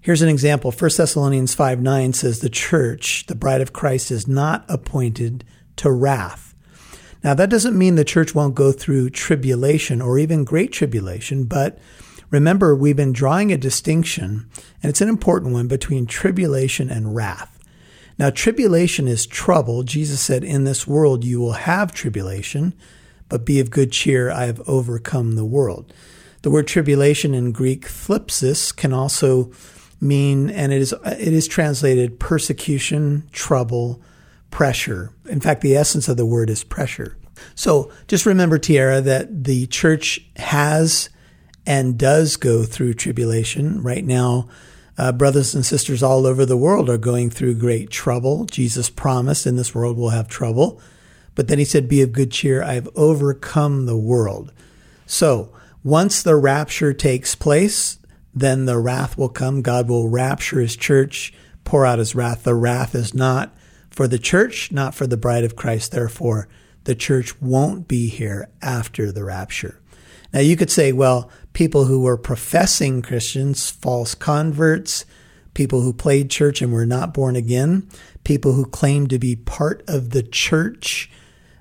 Here's 0.00 0.22
an 0.22 0.28
example 0.28 0.72
1 0.72 0.90
Thessalonians 0.96 1.54
5 1.54 1.80
9 1.80 2.12
says, 2.12 2.40
The 2.40 2.50
church, 2.50 3.26
the 3.26 3.36
bride 3.36 3.60
of 3.60 3.72
Christ, 3.72 4.10
is 4.10 4.26
not 4.26 4.64
appointed 4.68 5.44
to 5.76 5.92
wrath. 5.92 6.54
Now, 7.22 7.34
that 7.34 7.50
doesn't 7.50 7.78
mean 7.78 7.94
the 7.94 8.04
church 8.04 8.34
won't 8.34 8.56
go 8.56 8.72
through 8.72 9.10
tribulation 9.10 10.02
or 10.02 10.18
even 10.18 10.42
great 10.42 10.72
tribulation, 10.72 11.44
but 11.44 11.78
remember, 12.30 12.74
we've 12.74 12.96
been 12.96 13.12
drawing 13.12 13.52
a 13.52 13.56
distinction, 13.56 14.48
and 14.82 14.90
it's 14.90 15.00
an 15.00 15.08
important 15.08 15.52
one, 15.52 15.68
between 15.68 16.06
tribulation 16.06 16.90
and 16.90 17.14
wrath. 17.14 17.60
Now, 18.18 18.30
tribulation 18.30 19.06
is 19.06 19.24
trouble. 19.24 19.84
Jesus 19.84 20.20
said, 20.20 20.42
In 20.42 20.64
this 20.64 20.84
world 20.84 21.24
you 21.24 21.40
will 21.40 21.52
have 21.52 21.92
tribulation, 21.92 22.74
but 23.32 23.46
be 23.46 23.60
of 23.60 23.70
good 23.70 23.90
cheer, 23.90 24.30
I 24.30 24.44
have 24.44 24.60
overcome 24.68 25.36
the 25.36 25.44
world. 25.44 25.90
The 26.42 26.50
word 26.50 26.66
tribulation 26.66 27.32
in 27.32 27.50
Greek, 27.50 27.86
thlipsis, 27.86 28.76
can 28.76 28.92
also 28.92 29.50
mean, 30.02 30.50
and 30.50 30.70
it 30.70 30.82
is, 30.82 30.92
it 30.92 31.32
is 31.32 31.48
translated 31.48 32.20
persecution, 32.20 33.26
trouble, 33.32 34.02
pressure. 34.50 35.14
In 35.30 35.40
fact, 35.40 35.62
the 35.62 35.74
essence 35.74 36.08
of 36.08 36.18
the 36.18 36.26
word 36.26 36.50
is 36.50 36.62
pressure. 36.62 37.16
So 37.54 37.90
just 38.06 38.26
remember, 38.26 38.58
Tierra, 38.58 39.00
that 39.00 39.44
the 39.44 39.66
church 39.68 40.20
has 40.36 41.08
and 41.64 41.98
does 41.98 42.36
go 42.36 42.64
through 42.64 42.94
tribulation. 42.94 43.82
Right 43.82 44.04
now, 44.04 44.46
uh, 44.98 45.12
brothers 45.12 45.54
and 45.54 45.64
sisters 45.64 46.02
all 46.02 46.26
over 46.26 46.44
the 46.44 46.58
world 46.58 46.90
are 46.90 46.98
going 46.98 47.30
through 47.30 47.54
great 47.54 47.88
trouble. 47.88 48.44
Jesus 48.44 48.90
promised 48.90 49.46
in 49.46 49.56
this 49.56 49.74
world 49.74 49.96
we'll 49.96 50.10
have 50.10 50.28
trouble. 50.28 50.82
But 51.34 51.48
then 51.48 51.58
he 51.58 51.64
said, 51.64 51.88
Be 51.88 52.02
of 52.02 52.12
good 52.12 52.30
cheer. 52.30 52.62
I've 52.62 52.88
overcome 52.94 53.86
the 53.86 53.96
world. 53.96 54.52
So 55.06 55.52
once 55.82 56.22
the 56.22 56.36
rapture 56.36 56.92
takes 56.92 57.34
place, 57.34 57.98
then 58.34 58.66
the 58.66 58.78
wrath 58.78 59.18
will 59.18 59.28
come. 59.28 59.62
God 59.62 59.88
will 59.88 60.08
rapture 60.08 60.60
his 60.60 60.76
church, 60.76 61.32
pour 61.64 61.84
out 61.84 61.98
his 61.98 62.14
wrath. 62.14 62.44
The 62.44 62.54
wrath 62.54 62.94
is 62.94 63.14
not 63.14 63.54
for 63.90 64.08
the 64.08 64.18
church, 64.18 64.72
not 64.72 64.94
for 64.94 65.06
the 65.06 65.16
bride 65.16 65.44
of 65.44 65.56
Christ. 65.56 65.92
Therefore, 65.92 66.48
the 66.84 66.94
church 66.94 67.40
won't 67.40 67.88
be 67.88 68.08
here 68.08 68.48
after 68.60 69.12
the 69.12 69.24
rapture. 69.24 69.78
Now, 70.32 70.40
you 70.40 70.56
could 70.56 70.70
say, 70.70 70.92
well, 70.92 71.30
people 71.52 71.84
who 71.84 72.00
were 72.00 72.16
professing 72.16 73.02
Christians, 73.02 73.70
false 73.70 74.14
converts, 74.14 75.04
people 75.54 75.82
who 75.82 75.92
played 75.92 76.30
church 76.30 76.62
and 76.62 76.72
were 76.72 76.86
not 76.86 77.12
born 77.12 77.36
again, 77.36 77.88
people 78.24 78.52
who 78.52 78.64
claimed 78.64 79.10
to 79.10 79.18
be 79.18 79.36
part 79.36 79.82
of 79.86 80.10
the 80.10 80.22
church, 80.22 81.10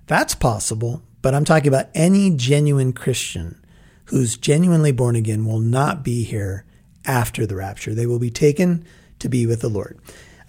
that's 0.08 0.36
possible. 0.36 1.04
But 1.22 1.36
I'm 1.36 1.46
talking 1.46 1.68
about 1.68 1.90
any 1.94 2.32
genuine 2.36 2.94
Christian 2.94 3.64
who's 4.06 4.38
genuinely 4.38 4.92
born 4.92 5.16
again 5.16 5.46
will 5.46 5.60
not 5.60 6.04
be 6.04 6.24
here 6.24 6.66
after 7.06 7.46
the 7.46 7.56
rapture. 7.56 7.94
They 7.94 8.06
will 8.06 8.20
be 8.20 8.32
taken 8.32 8.86
to 9.20 9.30
be 9.30 9.46
with 9.46 9.62
the 9.62 9.70
Lord. 9.70 10.00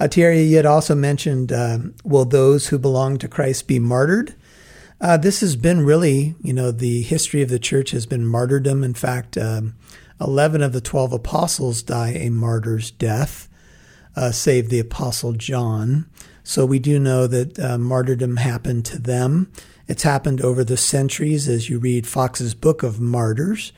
Uh, 0.00 0.08
Tierra, 0.08 0.36
you 0.36 0.56
had 0.56 0.66
also 0.66 0.94
mentioned, 0.94 1.52
um, 1.52 1.94
will 2.02 2.24
those 2.24 2.68
who 2.68 2.78
belong 2.78 3.18
to 3.18 3.28
Christ 3.28 3.68
be 3.68 3.78
martyred? 3.78 4.34
Uh, 5.00 5.16
this 5.16 5.40
has 5.40 5.56
been 5.56 5.84
really, 5.84 6.34
you 6.42 6.52
know, 6.52 6.70
the 6.70 7.02
history 7.02 7.42
of 7.42 7.50
the 7.50 7.58
church 7.58 7.90
has 7.90 8.06
been 8.06 8.26
martyrdom. 8.26 8.82
In 8.82 8.94
fact, 8.94 9.36
um, 9.36 9.74
11 10.20 10.62
of 10.62 10.72
the 10.72 10.80
12 10.80 11.12
apostles 11.12 11.82
die 11.82 12.10
a 12.10 12.30
martyr's 12.30 12.90
death, 12.90 13.48
uh, 14.16 14.30
save 14.30 14.70
the 14.70 14.78
apostle 14.78 15.32
John. 15.32 16.06
So 16.44 16.66
we 16.66 16.78
do 16.78 16.98
know 16.98 17.26
that 17.26 17.58
uh, 17.58 17.78
martyrdom 17.78 18.36
happened 18.36 18.84
to 18.86 18.98
them. 18.98 19.52
It's 19.86 20.02
happened 20.02 20.40
over 20.40 20.64
the 20.64 20.76
centuries 20.76 21.48
as 21.48 21.68
you 21.68 21.78
read 21.78 22.06
Foxe's 22.06 22.54
Book 22.54 22.82
of 22.82 23.00
Martyrs. 23.00 23.72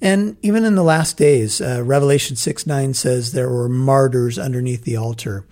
And 0.00 0.36
even 0.42 0.64
in 0.64 0.74
the 0.74 0.82
last 0.82 1.16
days, 1.16 1.60
uh, 1.60 1.82
Revelation 1.84 2.36
6 2.36 2.66
9 2.66 2.94
says 2.94 3.32
there 3.32 3.48
were 3.48 3.68
martyrs 3.68 4.38
underneath 4.38 4.84
the 4.84 4.96
altar. 4.96 5.46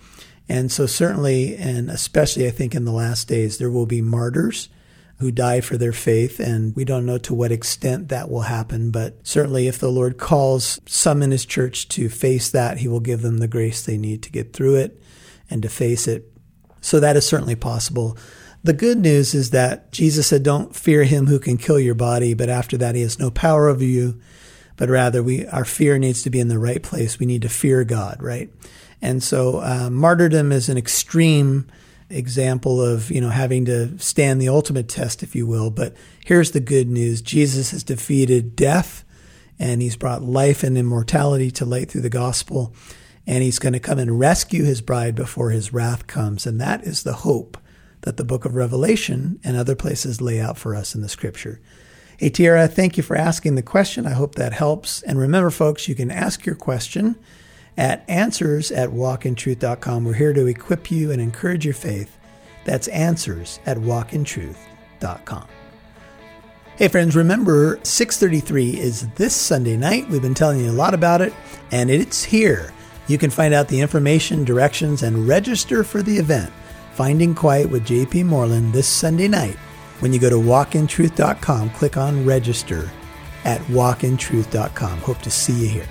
And 0.47 0.71
so, 0.71 0.85
certainly, 0.85 1.55
and 1.57 1.89
especially, 1.89 2.45
I 2.45 2.51
think, 2.51 2.75
in 2.75 2.85
the 2.85 2.91
last 2.91 3.27
days, 3.27 3.57
there 3.57 3.71
will 3.71 3.87
be 3.87 4.01
martyrs 4.01 4.69
who 5.17 5.31
die 5.31 5.61
for 5.61 5.77
their 5.77 5.93
faith. 5.93 6.39
And 6.39 6.75
we 6.75 6.85
don't 6.85 7.05
know 7.05 7.17
to 7.19 7.33
what 7.33 7.51
extent 7.51 8.09
that 8.09 8.29
will 8.29 8.41
happen, 8.41 8.91
but 8.91 9.17
certainly 9.23 9.67
if 9.67 9.79
the 9.79 9.91
Lord 9.91 10.17
calls 10.17 10.79
some 10.85 11.23
in 11.23 11.31
his 11.31 11.45
church 11.45 11.87
to 11.89 12.09
face 12.09 12.49
that, 12.51 12.79
he 12.79 12.87
will 12.87 12.99
give 12.99 13.21
them 13.21 13.39
the 13.39 13.47
grace 13.47 13.81
they 13.81 13.97
need 13.97 14.21
to 14.23 14.31
get 14.31 14.53
through 14.53 14.75
it 14.75 15.01
and 15.49 15.61
to 15.61 15.69
face 15.69 16.07
it. 16.07 16.31
So 16.81 16.99
that 16.99 17.17
is 17.17 17.25
certainly 17.25 17.55
possible. 17.55 18.17
The 18.63 18.73
good 18.73 18.97
news 18.97 19.35
is 19.35 19.51
that 19.51 19.91
Jesus 19.91 20.27
said, 20.27 20.41
Don't 20.41 20.75
fear 20.75 21.03
him 21.03 21.27
who 21.27 21.39
can 21.39 21.57
kill 21.57 21.79
your 21.79 21.95
body, 21.95 22.33
but 22.33 22.49
after 22.49 22.77
that, 22.77 22.95
he 22.95 23.01
has 23.01 23.19
no 23.19 23.29
power 23.29 23.67
over 23.67 23.83
you. 23.83 24.19
But 24.75 24.89
rather, 24.89 25.21
we 25.21 25.45
our 25.47 25.65
fear 25.65 25.97
needs 25.97 26.23
to 26.23 26.29
be 26.29 26.39
in 26.39 26.47
the 26.47 26.59
right 26.59 26.81
place. 26.81 27.19
We 27.19 27.25
need 27.25 27.43
to 27.43 27.49
fear 27.49 27.83
God, 27.83 28.21
right? 28.21 28.49
And 29.01 29.21
so, 29.21 29.59
uh, 29.59 29.89
martyrdom 29.91 30.51
is 30.51 30.67
an 30.67 30.77
extreme 30.77 31.67
example 32.09 32.81
of 32.81 33.11
you 33.11 33.21
know 33.21 33.29
having 33.29 33.65
to 33.65 33.97
stand 33.99 34.41
the 34.41 34.49
ultimate 34.49 34.89
test, 34.89 35.23
if 35.23 35.35
you 35.35 35.45
will. 35.45 35.69
But 35.69 35.95
here's 36.25 36.51
the 36.51 36.59
good 36.59 36.89
news: 36.89 37.21
Jesus 37.21 37.71
has 37.71 37.83
defeated 37.83 38.55
death, 38.55 39.05
and 39.59 39.81
he's 39.81 39.95
brought 39.95 40.23
life 40.23 40.63
and 40.63 40.77
immortality 40.77 41.51
to 41.51 41.65
light 41.65 41.91
through 41.91 42.01
the 42.01 42.09
gospel. 42.09 42.73
And 43.27 43.43
he's 43.43 43.59
going 43.59 43.73
to 43.73 43.79
come 43.79 43.97
and 43.97 44.19
rescue 44.19 44.63
his 44.63 44.81
bride 44.81 45.15
before 45.15 45.49
his 45.49 45.73
wrath 45.73 46.07
comes. 46.07 46.45
And 46.45 46.61
that 46.61 46.83
is 46.83 47.03
the 47.03 47.13
hope 47.13 47.57
that 48.01 48.17
the 48.17 48.23
book 48.23 48.45
of 48.45 48.55
Revelation 48.55 49.39
and 49.43 49.57
other 49.57 49.75
places 49.75 50.21
lay 50.21 50.39
out 50.39 50.57
for 50.57 50.75
us 50.75 50.93
in 50.93 51.01
the 51.01 51.09
scripture. 51.09 51.59
Hey, 52.17 52.29
Tiara, 52.29 52.67
thank 52.67 52.97
you 52.97 53.03
for 53.03 53.17
asking 53.17 53.55
the 53.55 53.61
question. 53.61 54.05
I 54.05 54.11
hope 54.11 54.35
that 54.35 54.53
helps. 54.53 55.01
And 55.01 55.19
remember, 55.19 55.49
folks, 55.49 55.87
you 55.87 55.95
can 55.95 56.11
ask 56.11 56.45
your 56.45 56.55
question 56.55 57.15
at 57.77 58.05
answers 58.07 58.71
at 58.71 58.89
walkintruth.com. 58.89 60.05
We're 60.05 60.13
here 60.13 60.33
to 60.33 60.45
equip 60.45 60.91
you 60.91 61.11
and 61.11 61.21
encourage 61.21 61.65
your 61.65 61.73
faith. 61.73 62.17
That's 62.63 62.87
answers 62.89 63.59
at 63.65 63.77
walkintruth.com. 63.77 65.47
Hey 66.77 66.89
friends, 66.89 67.15
remember 67.15 67.79
633 67.83 68.79
is 68.79 69.07
this 69.15 69.33
Sunday 69.33 69.77
night. 69.77 70.09
We've 70.09 70.21
been 70.21 70.33
telling 70.33 70.59
you 70.59 70.69
a 70.69 70.73
lot 70.73 70.93
about 70.93 71.21
it 71.21 71.33
and 71.71 71.89
it's 71.89 72.23
here. 72.23 72.73
You 73.07 73.17
can 73.17 73.29
find 73.29 73.53
out 73.53 73.67
the 73.67 73.81
information, 73.81 74.43
directions, 74.43 75.03
and 75.03 75.27
register 75.27 75.83
for 75.83 76.01
the 76.01 76.17
event, 76.17 76.51
Finding 76.93 77.35
Quiet 77.35 77.69
with 77.69 77.85
JP 77.85 78.25
Moreland 78.25 78.73
this 78.73 78.87
Sunday 78.87 79.27
night. 79.27 79.57
When 79.99 80.11
you 80.11 80.19
go 80.19 80.29
to 80.29 80.37
walkintruth.com, 80.37 81.69
click 81.71 81.97
on 81.97 82.25
register 82.25 82.89
at 83.43 83.61
walkintruth.com. 83.61 84.99
Hope 84.99 85.19
to 85.19 85.31
see 85.31 85.53
you 85.53 85.69
here. 85.69 85.87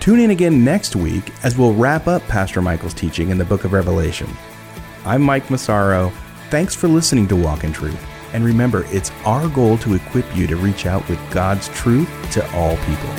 Tune 0.00 0.20
in 0.20 0.30
again 0.30 0.64
next 0.64 0.96
week 0.96 1.32
as 1.44 1.56
we'll 1.56 1.74
wrap 1.74 2.06
up 2.06 2.22
Pastor 2.22 2.60
Michael's 2.60 2.94
teaching 2.94 3.30
in 3.30 3.38
the 3.38 3.44
book 3.44 3.64
of 3.64 3.72
Revelation. 3.72 4.28
I'm 5.04 5.22
Mike 5.22 5.50
Massaro. 5.50 6.12
Thanks 6.50 6.74
for 6.74 6.88
listening 6.88 7.28
to 7.28 7.36
Walk 7.36 7.64
in 7.64 7.72
Truth. 7.72 8.04
And 8.32 8.44
remember, 8.44 8.84
it's 8.88 9.10
our 9.24 9.48
goal 9.48 9.78
to 9.78 9.94
equip 9.94 10.36
you 10.36 10.46
to 10.46 10.56
reach 10.56 10.86
out 10.86 11.08
with 11.08 11.18
God's 11.30 11.68
truth 11.68 12.08
to 12.32 12.56
all 12.56 12.76
people. 12.78 13.14